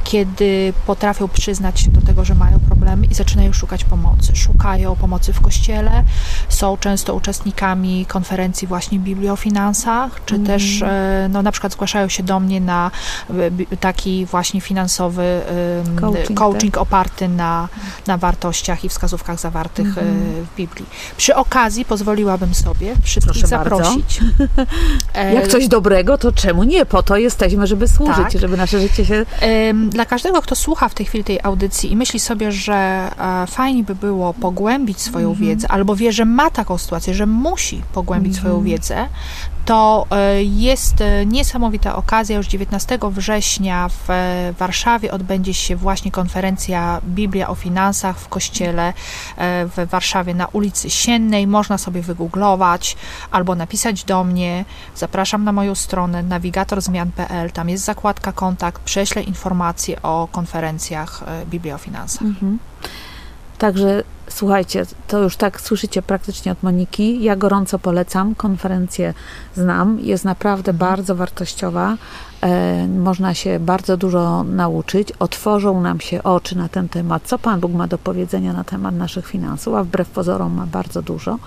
kiedy 0.03 0.73
potrafią 0.85 1.27
przyznać 1.27 1.79
się 1.79 1.91
do 1.91 2.01
tego, 2.01 2.25
że 2.25 2.35
mają 2.35 2.59
problemy 2.59 3.05
i 3.05 3.13
zaczynają 3.13 3.53
szukać 3.53 3.83
pomocy. 3.83 4.35
Szukają 4.35 4.95
pomocy 4.95 5.33
w 5.33 5.41
kościele, 5.41 6.03
są 6.49 6.77
często 6.77 7.15
uczestnikami 7.15 8.05
konferencji 8.05 8.67
właśnie 8.67 8.99
Biblii 8.99 9.29
o 9.29 9.35
finansach, 9.35 10.21
czy 10.25 10.39
też 10.39 10.81
e, 10.81 11.27
no, 11.31 11.41
na 11.41 11.51
przykład 11.51 11.73
zgłaszają 11.73 12.07
się 12.07 12.23
do 12.23 12.39
mnie 12.39 12.61
na 12.61 12.91
e, 13.29 13.77
taki 13.77 14.25
właśnie 14.25 14.61
finansowy 14.61 15.41
Coaching, 16.01 16.39
coaching 16.39 16.77
oparty 16.77 17.27
na, 17.27 17.67
na 18.07 18.17
wartościach 18.17 18.83
i 18.83 18.89
wskazówkach 18.89 19.39
zawartych 19.39 19.97
e, 19.97 20.01
w 20.43 20.55
Biblii. 20.57 20.85
Przy 21.17 21.35
okazji 21.35 21.85
pozwoliłabym 21.85 22.53
sobie 22.53 22.95
wszystkich 23.03 23.33
Proszę 23.33 23.47
zaprosić. 23.47 24.19
Jak 25.35 25.47
coś 25.47 25.67
dobrego, 25.67 26.00
to 26.17 26.31
czemu 26.31 26.63
nie? 26.63 26.85
Po 26.85 27.03
to 27.03 27.17
jesteśmy, 27.17 27.67
żeby 27.67 27.87
służyć, 27.87 28.15
Tak. 28.15 28.41
żeby 28.41 28.57
nasze 28.57 28.79
życie 28.79 29.05
się... 29.05 29.25
Dla 29.89 30.05
każdego, 30.05 30.41
kto 30.41 30.55
słucha 30.55 30.89
w 30.89 30.93
tej 30.93 31.05
chwili 31.05 31.23
tej 31.23 31.39
audycji 31.43 31.91
i 31.91 31.95
myśli 31.95 32.19
sobie, 32.19 32.51
że 32.51 32.73
e, 32.73 33.47
fajnie 33.47 33.83
by 33.83 33.95
było 33.95 34.33
pogłębić 34.33 35.01
swoją 35.01 35.33
wiedzę, 35.33 35.67
albo 35.71 35.95
wie, 35.95 36.11
że 36.11 36.25
ma 36.25 36.49
taką 36.49 36.77
sytuację, 36.77 37.13
że 37.13 37.25
musi 37.25 37.81
pogłębić 37.93 38.35
swoją 38.35 38.63
wiedzę, 38.63 39.07
to 39.65 40.07
e, 40.11 40.43
jest 40.43 41.01
e, 41.01 41.25
niesamowita 41.25 41.95
okazja. 41.95 42.37
Już 42.37 42.47
19 42.47 42.99
września 43.11 43.89
w 43.89 44.07
Warszawie 44.57 45.11
odbędzie 45.11 45.53
się 45.53 45.75
właśnie 45.75 46.11
konferencja 46.11 47.01
Biblia 47.03 47.49
o 47.49 47.55
finansach 47.55 48.19
w 48.19 48.27
kościele 48.27 48.93
w 49.37 49.87
Warszawie 49.89 50.33
na 50.33 50.47
ulicy 50.47 50.89
Siennej. 50.89 51.47
Można 51.47 51.77
sobie 51.77 52.01
wygooglować 52.01 52.97
albo 53.31 53.55
napisać 53.55 54.03
do 54.03 54.23
mnie. 54.23 54.65
Zapraszam 54.95 55.43
na 55.43 55.51
moją 55.51 55.75
stronę 55.75 55.90
nawigatorzmian.pl. 56.23 57.51
Tam 57.51 57.69
jest 57.69 57.83
zakładka 57.83 58.31
kontakt. 58.31 58.81
Prześlę 58.81 59.21
informacje 59.21 60.01
o 60.01 60.27
konferencjach 60.31 61.23
Biblia 61.45 61.75
o 61.75 61.77
finansach. 61.77 62.21
Mhm. 62.21 62.59
Także 63.57 64.03
słuchajcie, 64.29 64.85
to 65.07 65.19
już 65.19 65.37
tak 65.37 65.61
słyszycie 65.61 66.01
praktycznie 66.01 66.51
od 66.51 66.63
Moniki. 66.63 67.23
Ja 67.23 67.35
gorąco 67.35 67.79
polecam. 67.79 68.35
Konferencję 68.35 69.13
znam. 69.55 69.99
Jest 69.99 70.25
naprawdę 70.25 70.73
bardzo 70.73 71.15
wartościowa. 71.15 71.97
E, 72.41 72.87
można 72.87 73.33
się 73.33 73.59
bardzo 73.59 73.97
dużo 73.97 74.43
nauczyć. 74.43 75.11
Otworzą 75.19 75.81
nam 75.81 75.99
się 75.99 76.23
oczy 76.23 76.57
na 76.57 76.69
ten 76.69 76.89
temat, 76.89 77.23
co 77.25 77.39
Pan 77.39 77.59
Bóg 77.59 77.71
ma 77.71 77.87
do 77.87 77.97
powiedzenia 77.97 78.53
na 78.53 78.63
temat 78.63 78.95
naszych 78.95 79.27
finansów, 79.27 79.75
a 79.75 79.83
wbrew 79.83 80.09
pozorom 80.09 80.53
ma 80.53 80.65
bardzo 80.65 81.01
dużo, 81.01 81.37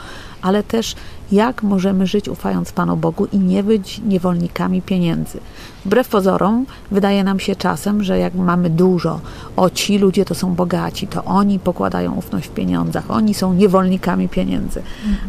ale 0.43 0.63
też 0.63 0.95
jak 1.33 1.63
możemy 1.63 2.07
żyć 2.07 2.29
ufając 2.29 2.73
Panu 2.73 2.97
Bogu 2.97 3.27
i 3.33 3.39
nie 3.39 3.63
być 3.63 4.01
niewolnikami 4.07 4.83
pieniędzy. 4.83 5.39
Wbrew 5.85 6.09
pozorom 6.09 6.67
wydaje 6.91 7.25
nam 7.25 7.41
się 7.41 7.57
czasem, 7.57 8.03
że 8.03 8.19
jak 8.19 8.35
mamy 8.35 8.71
dużo, 8.71 9.21
o 9.57 9.71
ci 9.71 9.99
ludzie 9.99 10.25
to 10.25 10.35
są 10.35 10.55
bogaci, 10.55 11.07
to 11.07 11.25
oni 11.25 11.59
pokładają 11.59 12.15
ufność 12.15 12.49
w 12.49 12.51
pieniądzach, 12.51 13.11
oni 13.11 13.35
są 13.35 13.55
niewolnikami 13.55 14.29
pieniędzy. 14.29 14.83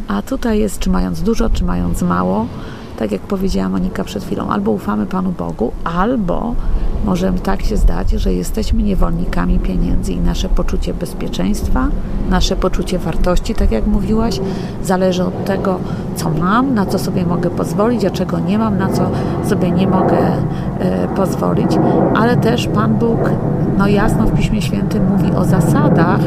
A 0.08 0.22
tutaj 0.22 0.60
jest, 0.60 0.80
czy 0.80 0.90
mając 0.90 1.22
dużo, 1.22 1.50
czy 1.50 1.64
mając 1.64 2.02
mało, 2.02 2.48
tak 2.98 3.12
jak 3.12 3.22
powiedziała 3.22 3.70
Monika 3.70 4.04
przed 4.04 4.24
chwilą, 4.24 4.50
albo 4.50 4.72
ufamy 4.72 5.06
Panu 5.06 5.32
Bogu, 5.32 5.72
albo 5.84 6.56
możemy 7.06 7.40
tak 7.40 7.62
się 7.62 7.78
zdać, 7.78 8.12
że 8.12 8.34
jesteśmy 8.34 8.84
niewolnikami 8.84 9.60
pieniędzy 9.60 10.14
i 10.14 10.20
nasze 10.20 10.50
poczucie 10.50 10.94
bezpieczeństwa, 10.94 11.88
nasze 12.30 12.56
poczucie 12.56 13.00
wartości, 13.00 13.56
tak 13.56 13.72
jak 13.72 13.88
mówiłaś, 13.88 14.40
zależy 14.84 15.24
od 15.24 15.46
tego, 15.46 15.80
co 16.16 16.30
mam, 16.30 16.74
na 16.74 16.86
co 16.86 17.00
sobie 17.00 17.26
mogę 17.26 17.50
pozwolić, 17.50 18.06
a 18.06 18.10
czego 18.10 18.40
nie 18.40 18.58
mam, 18.58 18.78
na 18.78 18.90
co 18.90 19.10
sobie 19.44 19.72
nie 19.72 19.88
mogę 19.88 20.18
e, 20.80 21.08
pozwolić, 21.08 21.72
ale 22.16 22.38
też 22.38 22.68
Pan 22.68 22.96
Bóg 22.96 23.20
no 23.78 23.88
jasno 23.88 24.26
w 24.26 24.38
Piśmie 24.38 24.62
Świętym 24.62 25.08
mówi 25.10 25.32
o 25.32 25.46
zasadach, 25.46 26.20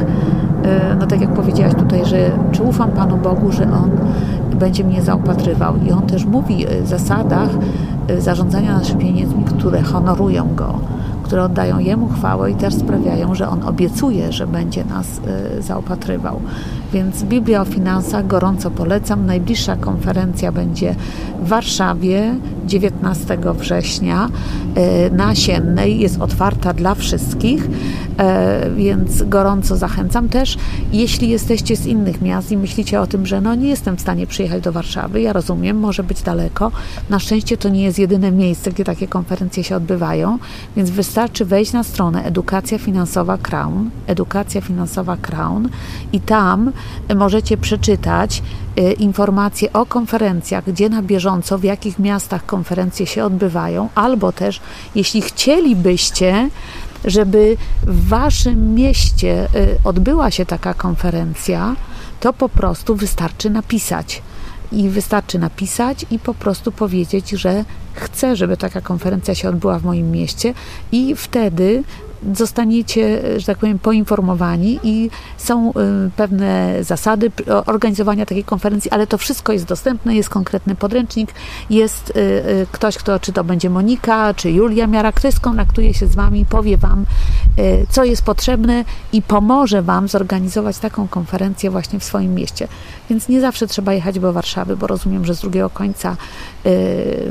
e, 0.64 0.96
no 1.00 1.07
tak 1.07 1.20
jak 1.20 1.31
powiedziałaś 1.31 1.74
tutaj, 1.74 2.04
że 2.04 2.31
czy 2.52 2.62
ufam 2.62 2.90
Panu 2.90 3.16
Bogu, 3.16 3.52
że 3.52 3.62
On 3.64 3.90
będzie 4.55 4.85
mnie 4.85 5.03
zaopatrywał. 5.03 5.75
I 5.87 5.93
on 5.93 6.03
też 6.03 6.25
mówi 6.25 6.67
o 6.67 6.87
zasadach 6.87 7.51
y, 8.11 8.21
zarządzania 8.21 8.79
naszymi 8.79 9.05
pieniędzmi, 9.05 9.45
które 9.45 9.83
honorują 9.83 10.55
go 10.55 10.75
które 11.29 11.45
oddają 11.45 11.79
Jemu 11.79 12.09
chwałę 12.09 12.51
i 12.51 12.55
też 12.55 12.75
sprawiają, 12.75 13.35
że 13.35 13.49
On 13.49 13.63
obiecuje, 13.63 14.33
że 14.33 14.47
będzie 14.47 14.85
nas 14.85 15.21
y, 15.59 15.63
zaopatrywał. 15.63 16.41
Więc 16.92 17.22
Biblia 17.24 17.62
o 17.62 17.64
finansach 17.64 18.27
gorąco 18.27 18.70
polecam. 18.70 19.27
Najbliższa 19.27 19.77
konferencja 19.77 20.53
będzie 20.53 20.94
w 21.42 21.48
Warszawie 21.48 22.35
19 22.66 23.38
września 23.55 24.29
y, 25.09 25.11
na 25.11 25.35
Siennej. 25.35 26.01
Jest 26.01 26.20
otwarta 26.20 26.72
dla 26.72 26.94
wszystkich, 26.94 27.64
y, 27.64 27.70
więc 28.77 29.22
gorąco 29.22 29.77
zachęcam 29.77 30.29
też. 30.29 30.57
Jeśli 30.92 31.29
jesteście 31.29 31.77
z 31.77 31.87
innych 31.87 32.22
miast 32.22 32.53
i 32.53 32.57
myślicie 32.57 33.01
o 33.01 33.07
tym, 33.07 33.27
że 33.27 33.40
no 33.40 33.55
nie 33.55 33.68
jestem 33.68 33.96
w 33.96 34.01
stanie 34.01 34.27
przyjechać 34.27 34.62
do 34.62 34.72
Warszawy, 34.72 35.20
ja 35.20 35.33
rozumiem, 35.33 35.79
może 35.79 36.03
być 36.03 36.22
daleko. 36.22 36.72
Na 37.11 37.18
szczęście 37.18 37.57
to 37.57 37.68
nie 37.68 37.83
jest 37.83 37.98
jedyne 37.98 38.33
miejsce, 38.33 38.70
gdzie 38.70 38.85
takie 38.85 39.09
konferencje 39.09 39.64
się 39.64 39.77
odbywają, 39.77 40.38
więc 40.77 40.90
Wystarczy 40.90 41.44
wejść 41.44 41.72
na 41.72 41.83
stronę 41.85 42.24
Edukacja 42.24 42.79
Finansowa 42.79 43.38
Crown, 43.38 43.90
Edukacja 44.07 44.61
Finansowa 44.61 45.16
Crown 45.16 45.68
i 46.12 46.20
tam 46.20 46.72
możecie 47.17 47.57
przeczytać 47.57 48.43
y, 48.79 48.93
informacje 48.93 49.73
o 49.73 49.87
konferencjach, 49.87 50.64
gdzie 50.64 50.88
na 50.88 51.03
bieżąco, 51.03 51.59
w 51.59 51.64
jakich 51.64 51.99
miastach 51.99 52.47
konferencje 52.47 53.07
się 53.07 53.25
odbywają, 53.25 53.88
albo 53.95 54.33
też, 54.33 54.61
jeśli 54.95 55.23
chcielibyście, 55.23 56.51
żeby 57.05 57.57
w 57.83 58.09
waszym 58.09 58.75
mieście 58.75 59.49
y, 59.55 59.79
odbyła 59.85 60.31
się 60.31 60.47
taka 60.47 60.75
konferencja, 60.75 61.77
to 62.21 62.33
po 62.33 62.49
prostu 62.49 62.97
wystarczy 62.97 63.51
napisać. 63.51 64.23
I 64.73 64.88
wystarczy 64.88 65.38
napisać 65.38 66.07
i 66.11 66.19
po 66.19 66.35
prostu 66.35 66.73
powiedzieć, 66.73 67.31
że 67.31 67.64
chcę, 67.93 68.37
żeby 68.37 68.57
taka 68.57 68.81
konferencja 68.81 69.35
się 69.35 69.49
odbyła 69.49 69.79
w 69.79 69.85
moim 69.85 70.11
mieście 70.11 70.55
i 70.93 71.14
wtedy 71.17 71.85
zostaniecie, 72.35 73.22
że 73.40 73.46
tak 73.46 73.59
powiem, 73.59 73.78
poinformowani 73.78 74.81
i 74.83 75.11
są 75.37 75.70
y, 75.70 75.74
pewne 76.16 76.74
zasady 76.85 77.31
organizowania 77.66 78.26
takiej 78.26 78.44
konferencji, 78.44 78.90
ale 78.90 79.07
to 79.07 79.18
wszystko 79.18 79.52
jest 79.52 79.64
dostępne, 79.64 80.14
jest 80.14 80.28
konkretny 80.28 80.74
podręcznik, 80.74 81.35
jest 81.70 82.11
y, 82.11 82.20
y, 82.20 82.66
ktoś, 82.72 82.96
kto, 82.96 83.20
czy 83.20 83.33
to 83.33 83.44
będzie 83.44 83.70
Monika, 83.70 84.35
czy 84.35 84.50
Julia 84.50 84.87
Miara, 84.87 85.12
ktoś 85.12 85.35
skontaktuje 85.35 85.94
się 85.94 86.07
z 86.07 86.14
Wami, 86.14 86.46
powie 86.46 86.76
Wam, 86.76 87.04
co 87.90 88.04
jest 88.04 88.22
potrzebne 88.22 88.85
i 89.12 89.22
pomoże 89.22 89.83
Wam 89.83 90.09
zorganizować 90.09 90.78
taką 90.78 91.09
konferencję 91.09 91.70
właśnie 91.70 92.00
w 92.00 92.04
swoim 92.04 92.35
mieście. 92.35 92.68
Więc 93.11 93.29
nie 93.29 93.40
zawsze 93.40 93.66
trzeba 93.66 93.92
jechać 93.92 94.18
do 94.18 94.33
Warszawy, 94.33 94.77
bo 94.77 94.87
rozumiem, 94.87 95.25
że 95.25 95.35
z 95.35 95.40
drugiego 95.40 95.71
końca 95.71 96.16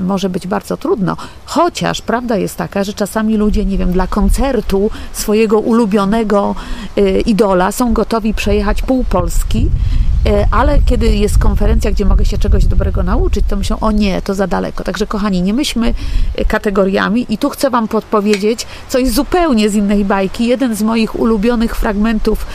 może 0.01 0.29
być 0.29 0.47
bardzo 0.47 0.77
trudno. 0.77 1.17
Chociaż 1.45 2.01
prawda 2.01 2.37
jest 2.37 2.55
taka, 2.55 2.83
że 2.83 2.93
czasami 2.93 3.37
ludzie, 3.37 3.65
nie 3.65 3.77
wiem, 3.77 3.91
dla 3.91 4.07
koncertu 4.07 4.89
swojego 5.13 5.59
ulubionego 5.59 6.55
y, 6.97 7.21
idola 7.25 7.71
są 7.71 7.93
gotowi 7.93 8.33
przejechać 8.33 8.81
pół 8.81 9.03
Polski, 9.03 9.65
y, 9.65 10.06
ale 10.51 10.79
kiedy 10.85 11.07
jest 11.15 11.37
konferencja, 11.37 11.91
gdzie 11.91 12.05
mogę 12.05 12.25
się 12.25 12.37
czegoś 12.37 12.65
dobrego 12.65 13.03
nauczyć, 13.03 13.45
to 13.47 13.55
myślą, 13.55 13.79
o 13.79 13.91
nie, 13.91 14.21
to 14.21 14.35
za 14.35 14.47
daleko. 14.47 14.83
Także 14.83 15.07
kochani, 15.07 15.41
nie 15.41 15.53
myślmy 15.53 15.93
y, 16.39 16.45
kategoriami 16.45 17.25
i 17.29 17.37
tu 17.37 17.49
chcę 17.49 17.69
Wam 17.69 17.87
podpowiedzieć 17.87 18.67
coś 18.89 19.09
zupełnie 19.09 19.69
z 19.69 19.75
innej 19.75 20.05
bajki. 20.05 20.47
Jeden 20.47 20.75
z 20.75 20.81
moich 20.81 21.19
ulubionych 21.19 21.75
fragmentów 21.75 22.45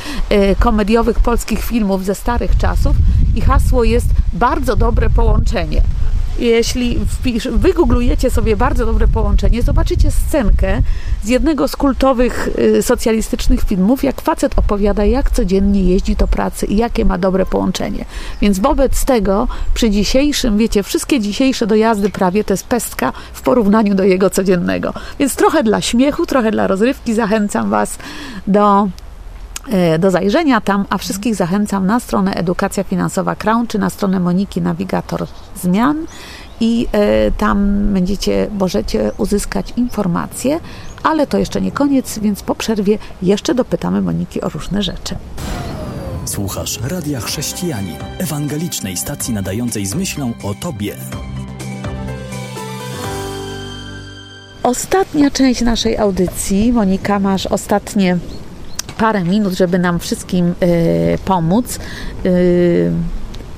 komediowych 0.58 1.20
polskich 1.20 1.64
filmów 1.64 2.04
ze 2.04 2.14
starych 2.14 2.56
czasów 2.56 2.96
i 3.34 3.40
hasło 3.40 3.84
jest 3.84 4.06
bardzo 4.32 4.76
dobre 4.76 5.10
połączenie. 5.10 5.82
Jeśli 6.38 6.98
wpisz, 7.08 7.48
wygooglujecie 7.48 8.30
sobie 8.30 8.56
bardzo 8.56 8.86
dobre 8.86 9.08
połączenie, 9.08 9.62
zobaczycie 9.62 10.10
scenkę 10.10 10.78
z 11.24 11.28
jednego 11.28 11.68
z 11.68 11.76
kultowych 11.76 12.48
y, 12.58 12.82
socjalistycznych 12.82 13.60
filmów, 13.64 14.04
jak 14.04 14.20
facet 14.20 14.58
opowiada, 14.58 15.04
jak 15.04 15.30
codziennie 15.30 15.84
jeździ 15.84 16.16
do 16.16 16.28
pracy 16.28 16.66
i 16.66 16.76
jakie 16.76 17.04
ma 17.04 17.18
dobre 17.18 17.46
połączenie. 17.46 18.04
Więc 18.40 18.58
wobec 18.58 19.04
tego 19.04 19.48
przy 19.74 19.90
dzisiejszym, 19.90 20.58
wiecie, 20.58 20.82
wszystkie 20.82 21.20
dzisiejsze 21.20 21.66
dojazdy 21.66 22.10
prawie 22.10 22.44
to 22.44 22.52
jest 22.52 22.66
pestka 22.66 23.12
w 23.32 23.42
porównaniu 23.42 23.94
do 23.94 24.04
jego 24.04 24.30
codziennego. 24.30 24.94
Więc 25.18 25.36
trochę 25.36 25.62
dla 25.62 25.80
śmiechu, 25.80 26.26
trochę 26.26 26.50
dla 26.50 26.66
rozrywki 26.66 27.14
zachęcam 27.14 27.70
Was 27.70 27.98
do 28.46 28.88
do 29.98 30.10
zajrzenia 30.10 30.60
tam, 30.60 30.86
a 30.90 30.98
wszystkich 30.98 31.34
zachęcam 31.34 31.86
na 31.86 32.00
stronę 32.00 32.34
Edukacja 32.34 32.84
Finansowa 32.84 33.36
Crown, 33.36 33.66
czy 33.66 33.78
na 33.78 33.90
stronę 33.90 34.20
Moniki 34.20 34.62
Nawigator 34.62 35.26
Zmian 35.62 36.06
i 36.60 36.86
e, 36.92 37.30
tam 37.30 37.86
będziecie, 37.92 38.48
możecie 38.58 39.12
uzyskać 39.18 39.72
informacje, 39.76 40.60
ale 41.02 41.26
to 41.26 41.38
jeszcze 41.38 41.60
nie 41.60 41.72
koniec, 41.72 42.18
więc 42.18 42.42
po 42.42 42.54
przerwie 42.54 42.98
jeszcze 43.22 43.54
dopytamy 43.54 44.00
Moniki 44.00 44.40
o 44.40 44.48
różne 44.48 44.82
rzeczy. 44.82 45.16
Słuchasz 46.24 46.80
Radia 46.82 47.20
Chrześcijani, 47.20 47.96
ewangelicznej 48.18 48.96
stacji 48.96 49.34
nadającej 49.34 49.86
z 49.86 49.94
myślą 49.94 50.32
o 50.42 50.54
Tobie. 50.54 50.96
Ostatnia 54.62 55.30
część 55.30 55.60
naszej 55.60 55.98
audycji. 55.98 56.72
Monika, 56.72 57.18
masz 57.18 57.46
ostatnie 57.46 58.18
parę 59.02 59.24
minut, 59.24 59.52
żeby 59.52 59.78
nam 59.78 59.98
wszystkim 59.98 60.54
y, 60.62 61.18
pomóc. 61.24 61.78
Y, 62.26 62.92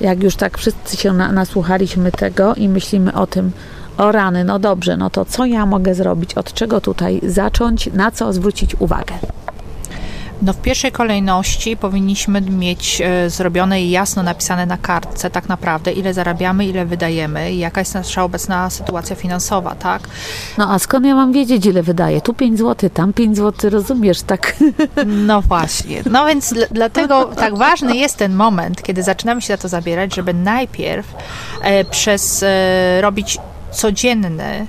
jak 0.01 0.23
już 0.23 0.35
tak 0.35 0.57
wszyscy 0.57 0.97
się 0.97 1.13
na, 1.13 1.31
nasłuchaliśmy 1.31 2.11
tego 2.11 2.55
i 2.55 2.69
myślimy 2.69 3.13
o 3.13 3.27
tym, 3.27 3.51
o 3.97 4.11
rany, 4.11 4.43
no 4.43 4.59
dobrze, 4.59 4.97
no 4.97 5.09
to 5.09 5.25
co 5.25 5.45
ja 5.45 5.65
mogę 5.65 5.95
zrobić, 5.95 6.33
od 6.33 6.53
czego 6.53 6.81
tutaj 6.81 7.21
zacząć, 7.23 7.89
na 7.93 8.11
co 8.11 8.33
zwrócić 8.33 8.75
uwagę? 8.79 9.13
No 10.41 10.53
w 10.53 10.57
pierwszej 10.57 10.91
kolejności 10.91 11.77
powinniśmy 11.77 12.41
mieć 12.41 13.01
e, 13.01 13.29
zrobione 13.29 13.81
i 13.81 13.89
jasno 13.89 14.23
napisane 14.23 14.65
na 14.65 14.77
kartce 14.77 15.29
tak 15.29 15.49
naprawdę, 15.49 15.91
ile 15.91 16.13
zarabiamy, 16.13 16.65
ile 16.65 16.85
wydajemy 16.85 17.53
i 17.53 17.57
jaka 17.57 17.81
jest 17.81 17.93
nasza 17.93 18.23
obecna 18.23 18.69
sytuacja 18.69 19.15
finansowa, 19.15 19.75
tak? 19.75 20.01
No 20.57 20.71
a 20.73 20.79
skąd 20.79 21.05
ja 21.05 21.15
mam 21.15 21.31
wiedzieć, 21.33 21.65
ile 21.65 21.83
wydaję? 21.83 22.21
Tu 22.21 22.33
5 22.33 22.59
zł, 22.59 22.89
tam 22.89 23.13
5 23.13 23.37
zł, 23.37 23.69
rozumiesz, 23.69 24.21
tak? 24.21 24.55
No 25.05 25.41
właśnie. 25.41 26.01
No 26.11 26.25
więc 26.25 26.53
dl- 26.53 26.67
dlatego 26.71 27.25
tak 27.25 27.57
ważny 27.57 27.95
jest 27.97 28.17
ten 28.17 28.35
moment, 28.35 28.83
kiedy 28.83 29.03
zaczynamy 29.03 29.41
się 29.41 29.47
za 29.47 29.57
to 29.57 29.67
zabierać, 29.67 30.15
żeby 30.15 30.33
najpierw 30.33 31.13
e, 31.61 31.85
przez 31.85 32.43
e, 32.43 33.01
robić 33.01 33.37
codzienny 33.71 34.67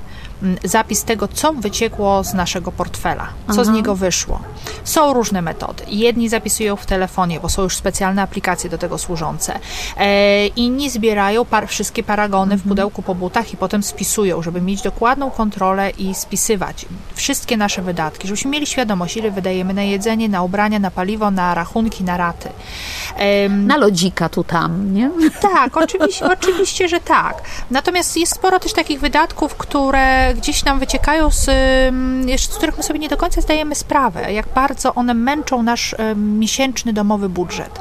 zapis 0.64 1.04
tego, 1.04 1.28
co 1.28 1.52
wyciekło 1.52 2.24
z 2.24 2.34
naszego 2.34 2.72
portfela, 2.72 3.28
co 3.54 3.64
z 3.64 3.68
niego 3.68 3.94
wyszło. 3.96 4.40
Są 4.84 5.12
różne 5.12 5.42
metody. 5.42 5.84
Jedni 5.88 6.28
zapisują 6.28 6.76
w 6.76 6.86
telefonie, 6.86 7.40
bo 7.40 7.48
są 7.48 7.62
już 7.62 7.76
specjalne 7.76 8.22
aplikacje 8.22 8.70
do 8.70 8.78
tego 8.78 8.98
służące. 8.98 9.58
E, 9.96 10.46
inni 10.46 10.90
zbierają 10.90 11.44
par- 11.44 11.68
wszystkie 11.68 12.02
paragony 12.02 12.56
w 12.56 12.62
pudełku 12.62 13.02
po 13.02 13.14
butach 13.14 13.52
i 13.52 13.56
potem 13.56 13.82
spisują, 13.82 14.42
żeby 14.42 14.60
mieć 14.60 14.82
dokładną 14.82 15.30
kontrolę 15.30 15.90
i 15.90 16.14
spisywać 16.14 16.86
wszystkie 17.14 17.56
nasze 17.56 17.82
wydatki, 17.82 18.28
żebyśmy 18.28 18.50
mieli 18.50 18.66
świadomość, 18.66 19.16
ile 19.16 19.30
wydajemy 19.30 19.74
na 19.74 19.82
jedzenie, 19.82 20.28
na 20.28 20.42
ubrania, 20.42 20.78
na 20.78 20.90
paliwo, 20.90 21.30
na 21.30 21.54
rachunki, 21.54 22.04
na 22.04 22.16
raty. 22.16 22.48
Em, 23.16 23.66
Na 23.66 23.76
lodzika 23.76 24.28
tu, 24.28 24.44
tam, 24.44 24.94
nie? 24.94 25.10
tak, 25.40 25.76
oczywiście, 25.76 26.24
oczywiście, 26.32 26.88
że 26.88 27.00
tak. 27.00 27.42
Natomiast 27.70 28.16
jest 28.16 28.34
sporo 28.34 28.60
też 28.60 28.72
takich 28.72 29.00
wydatków, 29.00 29.54
które 29.54 30.25
gdzieś 30.34 30.64
nam 30.64 30.78
wyciekają, 30.78 31.30
z, 31.30 31.44
z 32.40 32.48
których 32.56 32.76
my 32.76 32.82
sobie 32.82 32.98
nie 32.98 33.08
do 33.08 33.16
końca 33.16 33.40
zdajemy 33.40 33.74
sprawę, 33.74 34.32
jak 34.32 34.46
bardzo 34.54 34.94
one 34.94 35.14
męczą 35.14 35.62
nasz 35.62 35.94
miesięczny 36.16 36.92
domowy 36.92 37.28
budżet. 37.28 37.80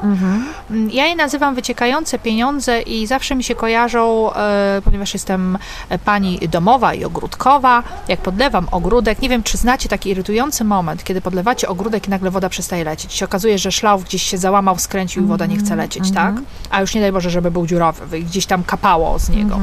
Mm, 0.72 0.90
Ja 0.92 1.06
je 1.06 1.16
nazywam 1.16 1.56
wyciekające 1.56 2.20
pieniądze 2.20 2.82
i 2.82 3.08
zawsze 3.08 3.36
mi 3.36 3.44
się 3.44 3.56
kojarzą, 3.56 4.34
e, 4.34 4.82
ponieważ 4.84 5.14
jestem 5.14 5.58
e, 5.90 6.00
pani 6.00 6.40
domowa 6.52 6.94
i 6.94 7.06
ogródkowa, 7.06 7.84
jak 8.08 8.20
podlewam 8.22 8.68
ogródek, 8.72 9.22
nie 9.22 9.30
wiem, 9.30 9.44
czy 9.44 9.58
znacie 9.58 9.90
taki 9.90 10.10
irytujący 10.10 10.64
moment, 10.64 11.04
kiedy 11.04 11.22
podlewacie 11.22 11.68
ogródek 11.68 12.08
i 12.08 12.10
nagle 12.10 12.32
woda 12.32 12.50
przestaje 12.50 12.84
lecieć. 12.84 13.14
Się 13.14 13.26
okazuje, 13.26 13.58
że 13.58 13.72
szlauf 13.72 14.04
gdzieś 14.04 14.24
się 14.24 14.38
załamał, 14.38 14.80
skręcił 14.80 15.24
i 15.24 15.26
woda 15.26 15.46
nie 15.46 15.58
chce 15.58 15.76
lecieć, 15.76 16.12
tak? 16.12 16.36
A 16.70 16.82
już 16.82 16.96
nie 16.96 17.02
daj 17.02 17.12
Boże, 17.12 17.30
żeby 17.30 17.52
był 17.52 17.68
dziurawy, 17.68 18.20
i 18.20 18.24
gdzieś 18.24 18.46
tam 18.46 18.64
kapało 18.64 19.20
z 19.20 19.30
niego. 19.30 19.60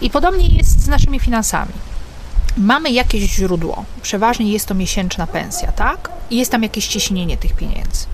I 0.00 0.10
podobnie 0.10 0.46
jest 0.46 0.84
z 0.84 0.88
naszymi 0.88 1.20
finansami. 1.20 1.72
Mamy 2.56 2.90
jakieś 2.90 3.22
źródło, 3.22 3.84
przeważnie 4.02 4.52
jest 4.52 4.66
to 4.66 4.74
miesięczna 4.74 5.26
pensja, 5.26 5.72
tak? 5.72 6.10
I 6.30 6.36
jest 6.36 6.52
tam 6.52 6.62
jakieś 6.62 6.88
ciśnienie 6.88 7.36
tych 7.36 7.52
pieniędzy. 7.52 8.06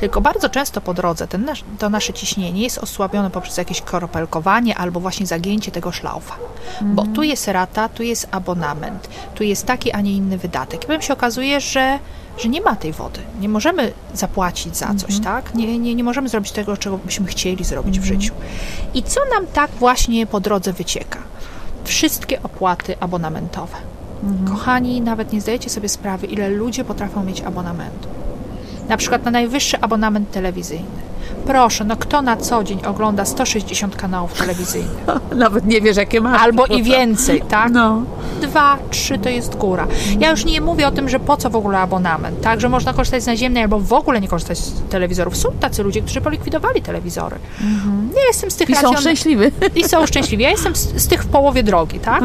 Tylko 0.00 0.20
bardzo 0.20 0.48
często 0.48 0.80
po 0.80 0.94
drodze 0.94 1.28
ten 1.28 1.44
nasz, 1.44 1.64
to 1.78 1.90
nasze 1.90 2.12
ciśnienie 2.12 2.62
jest 2.62 2.78
osłabione 2.78 3.30
poprzez 3.30 3.56
jakieś 3.56 3.80
koropelkowanie 3.80 4.78
albo 4.78 5.00
właśnie 5.00 5.26
zagięcie 5.26 5.70
tego 5.70 5.92
szlaufa. 5.92 6.36
Bo 6.80 7.06
tu 7.06 7.22
jest 7.22 7.48
rata, 7.48 7.88
tu 7.88 8.02
jest 8.02 8.28
abonament, 8.30 9.08
tu 9.34 9.44
jest 9.44 9.66
taki, 9.66 9.92
a 9.92 10.00
nie 10.00 10.12
inny 10.12 10.38
wydatek. 10.38 10.84
I 10.84 10.86
potem 10.86 11.02
się 11.02 11.12
okazuje, 11.12 11.60
że, 11.60 11.98
że 12.38 12.48
nie 12.48 12.60
ma 12.60 12.76
tej 12.76 12.92
wody. 12.92 13.20
Nie 13.40 13.48
możemy 13.48 13.92
zapłacić 14.14 14.76
za 14.76 14.94
coś, 14.94 15.20
tak? 15.20 15.54
Nie, 15.54 15.78
nie, 15.78 15.94
nie 15.94 16.04
możemy 16.04 16.28
zrobić 16.28 16.52
tego, 16.52 16.76
czego 16.76 16.98
byśmy 16.98 17.26
chcieli 17.26 17.64
zrobić 17.64 18.00
w 18.00 18.04
życiu. 18.04 18.34
I 18.94 19.02
co 19.02 19.20
nam 19.34 19.46
tak 19.46 19.70
właśnie 19.70 20.26
po 20.26 20.40
drodze 20.40 20.72
wycieka? 20.72 21.18
Wszystkie 21.84 22.42
opłaty 22.42 22.94
abonamentowe. 23.00 23.76
Kochani, 24.48 25.00
nawet 25.00 25.32
nie 25.32 25.40
zdajecie 25.40 25.70
sobie 25.70 25.88
sprawy, 25.88 26.26
ile 26.26 26.48
ludzie 26.48 26.84
potrafią 26.84 27.24
mieć 27.24 27.40
abonamentu 27.40 28.08
na 28.88 28.96
przykład 28.96 29.24
na 29.24 29.30
najwyższy 29.30 29.80
abonament 29.80 30.30
telewizyjny. 30.30 31.04
Proszę, 31.46 31.84
no 31.84 31.96
kto 31.96 32.22
na 32.22 32.36
co 32.36 32.64
dzień 32.64 32.78
ogląda 32.86 33.24
160 33.24 33.96
kanałów 33.96 34.32
telewizyjnych? 34.32 35.04
Nawet 35.36 35.66
nie 35.66 35.80
wiesz, 35.80 35.96
jakie 35.96 36.20
masz. 36.20 36.42
Albo 36.42 36.66
i 36.66 36.82
więcej, 36.82 37.42
tak? 37.48 37.72
No. 37.72 38.02
Dwa, 38.42 38.78
trzy 38.90 39.18
to 39.18 39.28
jest 39.28 39.56
góra. 39.56 39.86
Ja 40.20 40.30
już 40.30 40.44
nie 40.44 40.60
mówię 40.60 40.88
o 40.88 40.90
tym, 40.90 41.08
że 41.08 41.20
po 41.20 41.36
co 41.36 41.50
w 41.50 41.56
ogóle 41.56 41.78
abonament, 41.78 42.40
tak? 42.40 42.60
Że 42.60 42.68
można 42.68 42.92
korzystać 42.92 43.22
z 43.22 43.26
naziemnej 43.26 43.62
albo 43.62 43.80
w 43.80 43.92
ogóle 43.92 44.20
nie 44.20 44.28
korzystać 44.28 44.58
z 44.58 44.82
telewizorów. 44.90 45.36
Są 45.36 45.48
tacy 45.60 45.82
ludzie, 45.82 46.02
którzy 46.02 46.20
polikwidowali 46.20 46.82
telewizory. 46.82 47.36
Nie 48.14 48.26
jestem 48.28 48.50
z 48.50 48.56
tych 48.56 48.70
I 48.70 48.74
są 48.76 48.92
racjon- 48.92 49.00
szczęśliwi. 49.00 49.44
i 49.74 49.84
są 49.84 50.06
szczęśliwi. 50.06 50.42
Ja 50.44 50.50
jestem 50.50 50.76
z, 50.76 51.02
z 51.02 51.08
tych 51.08 51.22
w 51.22 51.26
połowie 51.26 51.62
drogi, 51.62 51.98
tak? 52.00 52.22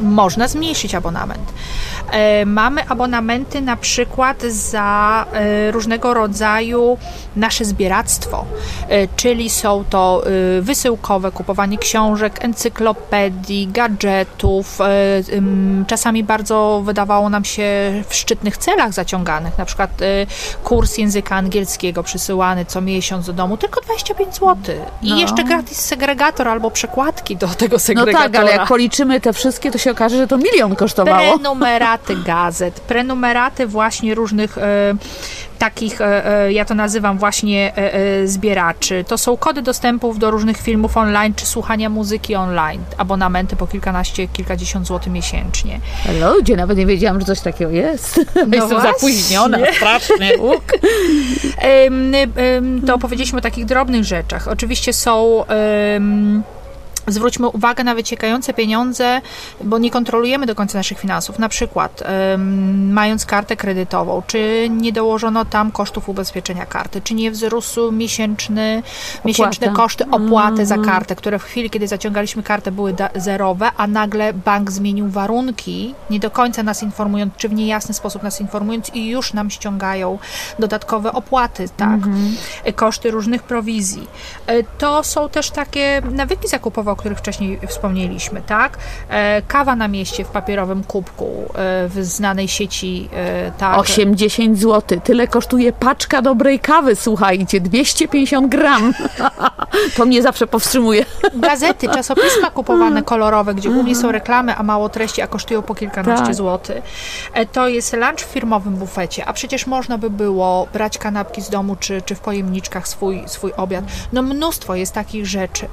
Można 0.00 0.48
zmniejszyć 0.48 0.94
abonament. 0.94 1.52
E, 2.10 2.46
mamy 2.46 2.88
abonamenty 2.88 3.60
na 3.60 3.76
przykład 3.76 4.42
za 4.42 5.26
e, 5.32 5.70
różnego 5.70 6.14
rodzaju 6.14 6.98
nasze 7.36 7.64
zbieractwo, 7.64 8.44
e, 8.88 9.08
czyli 9.16 9.50
są 9.50 9.84
to 9.90 10.22
wysyłkowe, 10.60 11.32
kupowanie 11.32 11.78
książek, 11.78 12.44
encyklopedii, 12.44 13.66
gadżetów, 13.68 14.78
czasami 15.86 16.24
bardzo 16.24 16.82
wydawało 16.84 17.28
nam 17.30 17.44
się 17.44 17.62
w 18.08 18.14
szczytnych 18.14 18.56
celach 18.56 18.92
zaciąganych, 18.92 19.58
na 19.58 19.64
przykład 19.64 19.90
kurs 20.64 20.98
języka 20.98 21.36
angielskiego 21.36 22.02
przysyłany 22.02 22.64
co 22.64 22.80
miesiąc 22.80 23.26
do 23.26 23.32
domu, 23.32 23.56
tylko 23.56 23.80
25 23.80 24.34
zł. 24.34 24.56
I 25.02 25.10
No. 25.10 25.16
jeszcze 25.16 25.44
gratis 25.44 25.78
segregator 25.80 26.48
albo 26.48 26.70
przekładki 26.70 27.36
do 27.36 27.48
tego 27.48 27.76
No 27.76 27.78
segregatora. 27.80 28.22
tak, 28.30 28.36
ale 28.36 28.50
jak 28.52 28.68
policzymy 28.68 29.20
te 29.20 29.32
wszystkie, 29.32 29.70
to 29.70 29.78
się 29.78 29.89
okaże, 29.90 30.16
że 30.16 30.26
to 30.26 30.38
milion 30.38 30.76
kosztowało. 30.76 31.38
Prenumeraty 31.38 32.16
gazet, 32.16 32.80
prenumeraty 32.80 33.66
właśnie 33.66 34.14
różnych 34.14 34.58
e, 34.58 34.94
takich, 35.60 36.00
e, 36.00 36.26
e, 36.46 36.52
ja 36.52 36.64
to 36.64 36.74
nazywam 36.74 37.18
właśnie 37.18 37.72
e, 37.76 37.94
e, 37.94 38.26
zbieraczy. 38.26 39.04
To 39.08 39.18
są 39.18 39.36
kody 39.36 39.62
dostępów 39.62 40.18
do 40.18 40.30
różnych 40.30 40.56
filmów 40.56 40.96
online 40.96 41.34
czy 41.34 41.46
słuchania 41.46 41.88
muzyki 41.88 42.34
online. 42.34 42.82
Abonamenty 42.98 43.56
po 43.56 43.66
kilkanaście, 43.66 44.28
kilkadziesiąt 44.28 44.86
złotych 44.86 45.12
miesięcznie. 45.12 45.80
Ludzie, 46.20 46.56
nawet 46.56 46.78
nie 46.78 46.86
wiedziałam, 46.86 47.20
że 47.20 47.26
coś 47.26 47.40
takiego 47.40 47.70
jest. 47.70 48.16
Jestem 48.18 48.50
No 48.50 48.66
właśnie. 48.66 48.90
zapóźniona, 48.92 49.58
strasznie. 49.76 50.38
Łuk. 50.38 50.64
To 52.86 52.98
powiedzieliśmy 52.98 53.38
o 53.38 53.42
takich 53.42 53.64
drobnych 53.64 54.04
rzeczach. 54.04 54.48
Oczywiście 54.48 54.92
są. 54.92 55.44
Zwróćmy 57.06 57.48
uwagę 57.48 57.84
na 57.84 57.94
wyciekające 57.94 58.54
pieniądze, 58.54 59.20
bo 59.64 59.78
nie 59.78 59.90
kontrolujemy 59.90 60.46
do 60.46 60.54
końca 60.54 60.78
naszych 60.78 60.98
finansów. 60.98 61.38
Na 61.38 61.48
przykład, 61.48 62.02
mając 62.90 63.26
kartę 63.26 63.56
kredytową, 63.56 64.22
czy 64.26 64.68
nie 64.70 64.92
dołożono 64.92 65.44
tam 65.44 65.72
kosztów 65.72 66.08
ubezpieczenia 66.08 66.66
karty, 66.66 67.00
czy 67.00 67.14
nie 67.14 67.30
wzrósł 67.30 67.92
miesięczny, 67.92 68.82
miesięczne 69.24 69.66
koszty 69.76 70.04
opłaty 70.10 70.66
za 70.66 70.78
kartę, 70.78 71.16
które 71.16 71.38
w 71.38 71.42
chwili, 71.44 71.70
kiedy 71.70 71.88
zaciągaliśmy 71.88 72.42
kartę, 72.42 72.72
były 72.72 72.94
zerowe, 73.14 73.70
a 73.76 73.86
nagle 73.86 74.32
bank 74.32 74.70
zmienił 74.70 75.08
warunki, 75.08 75.94
nie 76.10 76.20
do 76.20 76.30
końca 76.30 76.62
nas 76.62 76.82
informując, 76.82 77.34
czy 77.36 77.48
w 77.48 77.52
niejasny 77.52 77.94
sposób 77.94 78.22
nas 78.22 78.40
informując, 78.40 78.90
i 78.94 79.08
już 79.08 79.32
nam 79.32 79.50
ściągają 79.50 80.18
dodatkowe 80.58 81.12
opłaty, 81.12 81.68
tak? 81.76 82.00
E, 82.64 82.72
Koszty 82.72 83.10
różnych 83.10 83.42
prowizji. 83.42 84.08
E, 84.46 84.62
To 84.62 85.04
są 85.04 85.28
też 85.28 85.50
takie 85.50 86.02
nawyki 86.10 86.48
zakupowe, 86.48 86.90
których 87.00 87.18
wcześniej 87.18 87.58
wspomnieliśmy, 87.66 88.42
tak? 88.42 88.78
E, 89.08 89.42
Kawa 89.42 89.76
na 89.76 89.88
mieście 89.88 90.24
w 90.24 90.28
papierowym 90.28 90.84
kubku 90.84 91.26
e, 91.26 91.88
w 91.88 91.98
znanej 92.00 92.48
sieci, 92.48 93.08
e, 93.14 93.52
tak? 93.58 93.76
8-10 93.76 94.56
zł. 94.56 95.00
Tyle 95.04 95.26
kosztuje 95.28 95.72
paczka 95.72 96.22
dobrej 96.22 96.60
kawy, 96.60 96.96
słuchajcie. 96.96 97.60
250 97.60 98.48
gram. 98.50 98.92
To 99.96 100.06
mnie 100.06 100.22
zawsze 100.22 100.46
powstrzymuje. 100.46 101.04
Gazety, 101.34 101.88
czasopisma 101.88 102.50
kupowane 102.60 103.02
kolorowe, 103.02 103.54
gdzie 103.54 103.70
głównie 103.70 103.96
są 103.96 104.12
reklamy, 104.12 104.56
a 104.56 104.62
mało 104.62 104.88
treści, 104.88 105.22
a 105.22 105.26
kosztują 105.26 105.62
po 105.62 105.74
kilkanaście 105.74 106.26
Tak. 106.26 106.34
złotych. 106.34 106.82
To 107.52 107.68
jest 107.68 107.92
lunch 107.92 108.20
w 108.20 108.32
firmowym 108.32 108.74
bufecie, 108.74 109.24
a 109.26 109.32
przecież 109.32 109.66
można 109.66 109.98
by 109.98 110.10
było 110.10 110.68
brać 110.72 110.98
kanapki 110.98 111.42
z 111.42 111.50
domu, 111.50 111.76
czy, 111.76 112.02
czy 112.02 112.14
w 112.14 112.20
pojemniczkach 112.20 112.88
swój, 112.88 113.22
swój 113.26 113.52
obiad. 113.56 113.84
No 114.12 114.22
mnóstwo 114.22 114.74
jest 114.74 114.92
takich 114.92 115.26
rzeczy. 115.26 115.68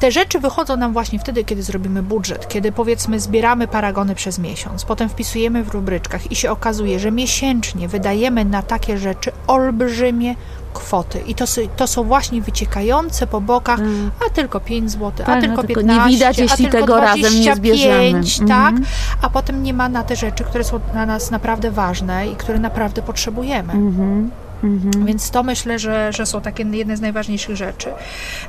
Te 0.00 0.10
rzeczy 0.10 0.40
wychodzą 0.42 0.76
nam 0.76 0.92
właśnie 0.92 1.18
wtedy, 1.18 1.44
kiedy 1.44 1.62
zrobimy 1.62 2.02
budżet, 2.02 2.48
kiedy 2.48 2.72
powiedzmy 2.72 3.20
zbieramy 3.20 3.68
paragony 3.68 4.14
przez 4.14 4.38
miesiąc, 4.38 4.84
potem 4.84 5.08
wpisujemy 5.08 5.64
w 5.64 5.68
rubryczkach 5.68 6.32
i 6.32 6.36
się 6.36 6.50
okazuje, 6.50 6.98
że 6.98 7.10
miesięcznie 7.12 7.88
wydajemy 7.88 8.44
na 8.44 8.62
takie 8.62 8.98
rzeczy 8.98 9.32
olbrzymie 9.46 10.34
kwoty. 10.74 11.20
I 11.26 11.34
to, 11.34 11.44
to 11.76 11.86
są 11.86 12.04
właśnie 12.04 12.42
wyciekające 12.42 13.26
po 13.26 13.40
bokach, 13.40 13.80
a 14.26 14.30
tylko 14.30 14.60
5 14.60 14.90
zł, 14.90 15.10
a 15.22 15.24
Tak, 15.24 15.36
no 15.36 15.40
tylko 15.40 15.62
tylko 15.62 15.80
15, 15.80 16.04
nie 16.04 16.14
widać, 16.14 16.38
jeśli 16.38 16.66
a 16.66 16.70
tylko 16.70 16.86
tego 16.86 17.00
razem 17.00 17.34
nie 17.40 17.54
25, 17.54 17.56
zbierzemy. 17.56 18.48
tak? 18.48 18.74
Mhm. 18.74 18.86
A 19.22 19.30
potem 19.30 19.62
nie 19.62 19.74
ma 19.74 19.88
na 19.88 20.02
te 20.02 20.16
rzeczy, 20.16 20.44
które 20.44 20.64
są 20.64 20.80
dla 20.92 21.06
nas 21.06 21.30
naprawdę 21.30 21.70
ważne 21.70 22.28
i 22.28 22.36
które 22.36 22.58
naprawdę 22.58 23.02
potrzebujemy. 23.02 23.72
Mhm. 23.72 24.30
Mhm. 24.64 25.06
Więc 25.06 25.30
to 25.30 25.42
myślę, 25.42 25.78
że, 25.78 26.12
że 26.12 26.26
są 26.26 26.40
takie 26.40 26.62
jedne 26.62 26.96
z 26.96 27.00
najważniejszych 27.00 27.56
rzeczy. 27.56 27.92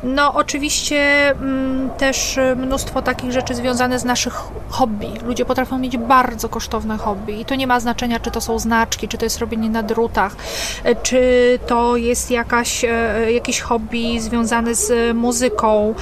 No 0.04 0.34
oczywiście 0.34 1.30
mm, 1.30 1.90
też 1.90 2.40
mnóstwo 2.56 3.02
takich 3.02 3.32
rzeczy 3.32 3.56
związanych 3.56 4.00
z 4.00 4.06
naszych 4.06 4.34
hobby. 4.70 5.08
Ludzie 5.26 5.46
potrafią 5.46 5.78
mieć 5.78 5.98
bardzo 5.98 6.50
kosztowne 6.50 6.98
hobby 6.98 7.40
i 7.42 7.46
to 7.46 7.56
nie 7.56 7.68
ma 7.68 7.80
znaczenia, 7.80 8.20
czy 8.20 8.32
to 8.32 8.42
są 8.42 8.60
znaczki, 8.60 9.08
czy 9.08 9.18
to 9.18 9.26
jest 9.26 9.40
robienie 9.40 9.70
na 9.70 9.84
drutach, 9.84 10.36
czy 11.04 11.20
to 11.68 11.98
jest 11.98 12.32
jakaś, 12.32 12.86
e, 12.86 13.32
jakieś 13.32 13.62
hobby 13.62 14.22
związane 14.22 14.76
z 14.76 15.16
muzyką. 15.16 15.96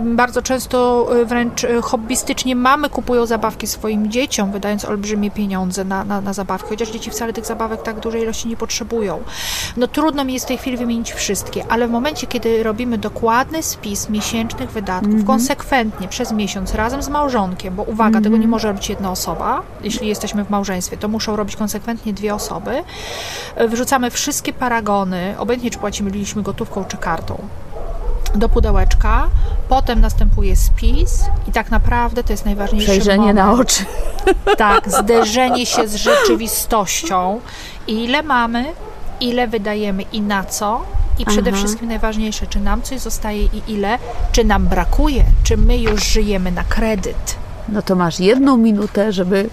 Bardzo 0.00 0.42
często 0.42 1.08
wręcz 1.24 1.66
hobbystycznie 1.82 2.56
mamy 2.56 2.90
kupują 2.90 3.26
zabawki 3.26 3.66
swoim 3.66 4.10
dzieciom, 4.10 4.52
wydając 4.52 4.84
olbrzymie 4.84 5.30
pieniądze 5.30 5.84
na, 5.84 6.04
na, 6.04 6.20
na 6.20 6.32
zabawki, 6.32 6.68
chociaż 6.68 6.90
dzieci 6.90 7.10
wcale 7.10 7.32
tych 7.32 7.46
zabawek 7.46 7.82
tak 7.82 8.00
dużej 8.00 8.22
ilości 8.22 8.48
nie 8.48 8.56
potrzebują. 8.56 8.99
No 9.76 9.88
trudno 9.88 10.24
mi 10.24 10.34
jest 10.34 10.46
w 10.46 10.48
tej 10.48 10.58
chwili 10.58 10.76
wymienić 10.76 11.12
wszystkie, 11.12 11.64
ale 11.68 11.88
w 11.88 11.90
momencie, 11.90 12.26
kiedy 12.26 12.62
robimy 12.62 12.98
dokładny 12.98 13.62
spis 13.62 14.08
miesięcznych 14.08 14.70
wydatków, 14.70 15.12
mm 15.12 15.22
-hmm. 15.22 15.26
konsekwentnie 15.26 16.08
przez 16.08 16.32
miesiąc 16.32 16.74
razem 16.74 17.02
z 17.02 17.08
małżonkiem, 17.08 17.74
bo 17.74 17.82
uwaga, 17.82 18.08
mm 18.08 18.20
-hmm. 18.20 18.24
tego 18.24 18.36
nie 18.36 18.48
może 18.48 18.68
robić 18.68 18.88
jedna 18.88 19.10
osoba, 19.10 19.62
jeśli 19.82 20.08
jesteśmy 20.08 20.44
w 20.44 20.50
małżeństwie, 20.50 20.96
to 20.96 21.08
muszą 21.08 21.36
robić 21.36 21.56
konsekwentnie 21.56 22.12
dwie 22.12 22.34
osoby. 22.34 22.82
Wrzucamy 23.68 24.10
wszystkie 24.10 24.52
paragony, 24.52 25.34
obojętnie 25.38 25.70
czy 25.70 25.78
płacimy 25.78 26.10
gotówką 26.36 26.84
czy 26.84 26.96
kartą 26.96 27.38
do 28.34 28.48
pudełeczka, 28.48 29.28
potem 29.68 30.00
następuje 30.00 30.56
spis 30.56 31.24
i 31.48 31.52
tak 31.52 31.70
naprawdę 31.70 32.24
to 32.24 32.32
jest 32.32 32.44
najważniejsze. 32.44 32.86
Przejrzenie 32.86 33.18
moment. 33.18 33.38
na 33.38 33.52
oczy. 33.52 33.84
Tak, 34.56 34.90
zderzenie 34.90 35.66
się 35.66 35.88
z 35.88 35.94
rzeczywistością. 35.94 37.40
Ile 37.86 38.22
mamy, 38.22 38.64
ile 39.20 39.48
wydajemy 39.48 40.02
i 40.02 40.20
na 40.20 40.44
co. 40.44 40.84
I 41.18 41.24
przede 41.24 41.50
Aha. 41.50 41.58
wszystkim 41.58 41.88
najważniejsze, 41.88 42.46
czy 42.46 42.60
nam 42.60 42.82
coś 42.82 43.00
zostaje 43.00 43.42
i 43.42 43.62
ile, 43.68 43.98
czy 44.32 44.44
nam 44.44 44.66
brakuje, 44.66 45.24
czy 45.44 45.56
my 45.56 45.78
już 45.78 46.04
żyjemy 46.04 46.52
na 46.52 46.64
kredyt. 46.64 47.36
No 47.68 47.82
to 47.82 47.96
masz 47.96 48.20
jedną 48.20 48.56
minutę, 48.56 49.12
żeby 49.12 49.50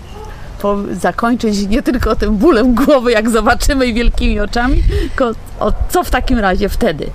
po, 0.62 0.78
zakończyć 0.92 1.68
nie 1.68 1.84
tylko 1.84 2.16
tym 2.16 2.38
bólem 2.38 2.76
głowy, 2.76 3.12
jak 3.12 3.30
zobaczymy 3.30 3.86
i 3.88 3.94
wielkimi 3.94 4.40
oczami, 4.40 4.84
tylko 5.00 5.32
o, 5.60 5.74
co 5.90 6.04
w 6.04 6.10
takim 6.10 6.40
razie 6.40 6.70
wtedy? 6.70 7.10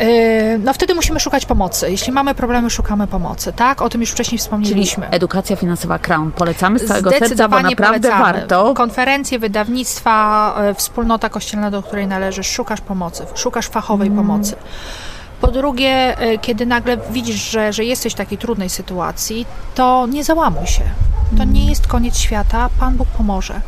Yy, 0.00 0.58
no 0.58 0.72
wtedy 0.72 0.94
musimy 0.94 1.20
szukać 1.20 1.46
pomocy. 1.46 1.90
Jeśli 1.90 2.12
mamy 2.12 2.34
problemy, 2.34 2.70
szukamy 2.70 3.06
pomocy, 3.06 3.52
tak? 3.52 3.82
O 3.82 3.88
tym 3.88 4.00
już 4.00 4.10
wcześniej 4.10 4.38
wspomnieliśmy. 4.38 5.04
Czyli 5.04 5.16
edukacja 5.16 5.56
finansowa 5.56 5.98
Crown. 5.98 6.32
Polecamy 6.32 6.78
z 6.78 6.86
całego 6.86 7.10
serca, 7.10 7.48
bo 7.48 7.60
naprawdę 7.60 8.08
polecamy. 8.08 8.24
warto. 8.24 8.74
Konferencje, 8.74 9.38
wydawnictwa, 9.38 10.54
e, 10.58 10.74
wspólnota 10.74 11.28
kościelna, 11.28 11.70
do 11.70 11.82
której 11.82 12.06
należysz, 12.06 12.46
szukasz 12.46 12.80
pomocy, 12.80 13.26
szukasz 13.34 13.66
fachowej 13.66 14.08
mm. 14.08 14.26
pomocy. 14.26 14.56
Po 15.40 15.50
drugie, 15.50 16.18
e, 16.18 16.38
kiedy 16.38 16.66
nagle 16.66 16.96
widzisz, 17.10 17.50
że, 17.50 17.72
że 17.72 17.84
jesteś 17.84 18.12
w 18.12 18.16
takiej 18.16 18.38
trudnej 18.38 18.70
sytuacji, 18.70 19.46
to 19.74 20.06
nie 20.06 20.24
załamuj 20.24 20.66
się. 20.66 20.82
To 21.38 21.44
nie 21.44 21.66
jest 21.68 21.86
koniec 21.86 22.18
świata, 22.18 22.70
Pan 22.78 22.96
Bóg 22.96 23.08
pomoże. 23.08 23.60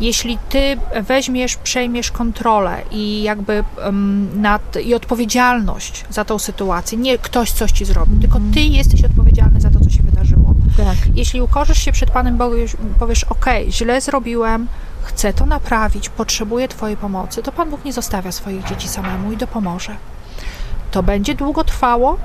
Jeśli 0.00 0.38
ty 0.48 0.76
weźmiesz, 1.02 1.56
przejmiesz 1.56 2.10
kontrolę 2.10 2.82
i 2.90 3.22
jakby 3.22 3.64
um, 3.84 4.40
nad, 4.40 4.76
i 4.84 4.94
odpowiedzialność 4.94 6.04
za 6.10 6.24
tą 6.24 6.38
sytuację, 6.38 6.98
nie 6.98 7.18
ktoś 7.18 7.52
coś 7.52 7.72
ci 7.72 7.84
zrobił, 7.84 8.20
tylko 8.20 8.38
ty 8.54 8.60
jesteś 8.60 9.04
odpowiedzialny 9.04 9.60
za 9.60 9.70
to, 9.70 9.80
co 9.80 9.90
się 9.90 10.02
wydarzyło. 10.02 10.54
Tak. 10.76 10.96
Jeśli 11.14 11.42
ukorzysz 11.42 11.78
się 11.78 11.92
przed 11.92 12.10
Panem 12.10 12.36
Bogiem, 12.36 12.66
powiesz, 12.98 13.24
ok, 13.24 13.46
źle 13.68 14.00
zrobiłem, 14.00 14.68
chcę 15.02 15.32
to 15.32 15.46
naprawić, 15.46 16.08
potrzebuję 16.08 16.68
Twojej 16.68 16.96
pomocy, 16.96 17.42
to 17.42 17.52
Pan 17.52 17.70
Bóg 17.70 17.84
nie 17.84 17.92
zostawia 17.92 18.32
swoich 18.32 18.64
dzieci 18.64 18.88
samemu 18.88 19.32
i 19.32 19.36
dopomoże. 19.36 19.96
To 20.90 21.02
będzie 21.02 21.34
długo 21.34 21.64
trwało, 21.64 22.18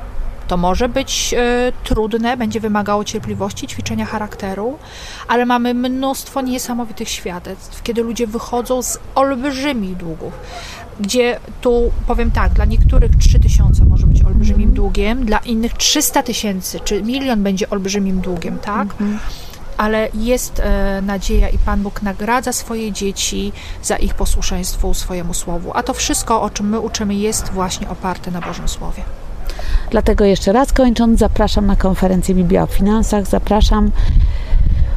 to 0.48 0.58
może 0.58 0.90
być 0.90 1.34
e, 1.38 1.72
trudne, 1.84 2.38
będzie 2.38 2.60
wymagało 2.60 3.04
cierpliwości, 3.04 3.68
ćwiczenia 3.68 4.06
charakteru, 4.06 4.78
ale 5.28 5.46
mamy 5.46 5.74
mnóstwo 5.74 6.42
niesamowitych 6.42 7.10
świadectw, 7.10 7.84
kiedy 7.84 8.04
ludzie 8.04 8.28
wychodzą 8.28 8.82
z 8.82 9.00
olbrzymich 9.16 9.98
długów, 9.98 10.34
gdzie 11.00 11.40
tu 11.62 11.92
powiem 12.08 12.32
tak, 12.32 12.54
dla 12.54 12.66
niektórych 12.66 13.12
3000 13.20 13.86
może 13.86 14.08
być 14.08 14.24
olbrzymim 14.24 14.64
mm. 14.64 14.76
długiem, 14.76 15.26
dla 15.26 15.38
innych 15.38 15.74
300 15.74 16.24
tysięcy 16.24 16.80
czy 16.80 17.04
milion 17.04 17.44
będzie 17.44 17.70
olbrzymim 17.70 18.22
długiem, 18.22 18.60
tak? 18.60 18.88
Mm 19.02 19.18
-hmm 19.18 19.48
ale 19.78 20.10
jest 20.14 20.60
e, 20.60 21.02
nadzieja 21.02 21.50
i 21.50 21.58
Pan 21.58 21.84
Bóg 21.84 22.02
nagradza 22.02 22.54
swoje 22.54 22.92
dzieci 22.92 23.52
za 23.84 23.96
ich 23.96 24.14
posłuszeństwo 24.14 24.94
swojemu 24.94 25.34
słowu. 25.34 25.72
A 25.74 25.84
to 25.84 25.94
wszystko, 25.94 26.42
o 26.42 26.50
czym 26.50 26.70
my 26.70 26.80
uczymy, 26.80 27.16
jest 27.16 27.50
właśnie 27.50 27.90
oparte 27.90 28.32
na 28.32 28.42
Bożym 28.42 28.68
Słowie. 28.68 29.04
Dlatego 29.92 30.26
jeszcze 30.26 30.52
raz 30.52 30.74
kończąc, 30.74 31.20
zapraszam 31.20 31.66
na 31.66 31.76
konferencję 31.76 32.36
Biblia 32.36 32.64
o 32.64 32.68
Finansach, 32.68 33.28
zapraszam. 33.28 33.92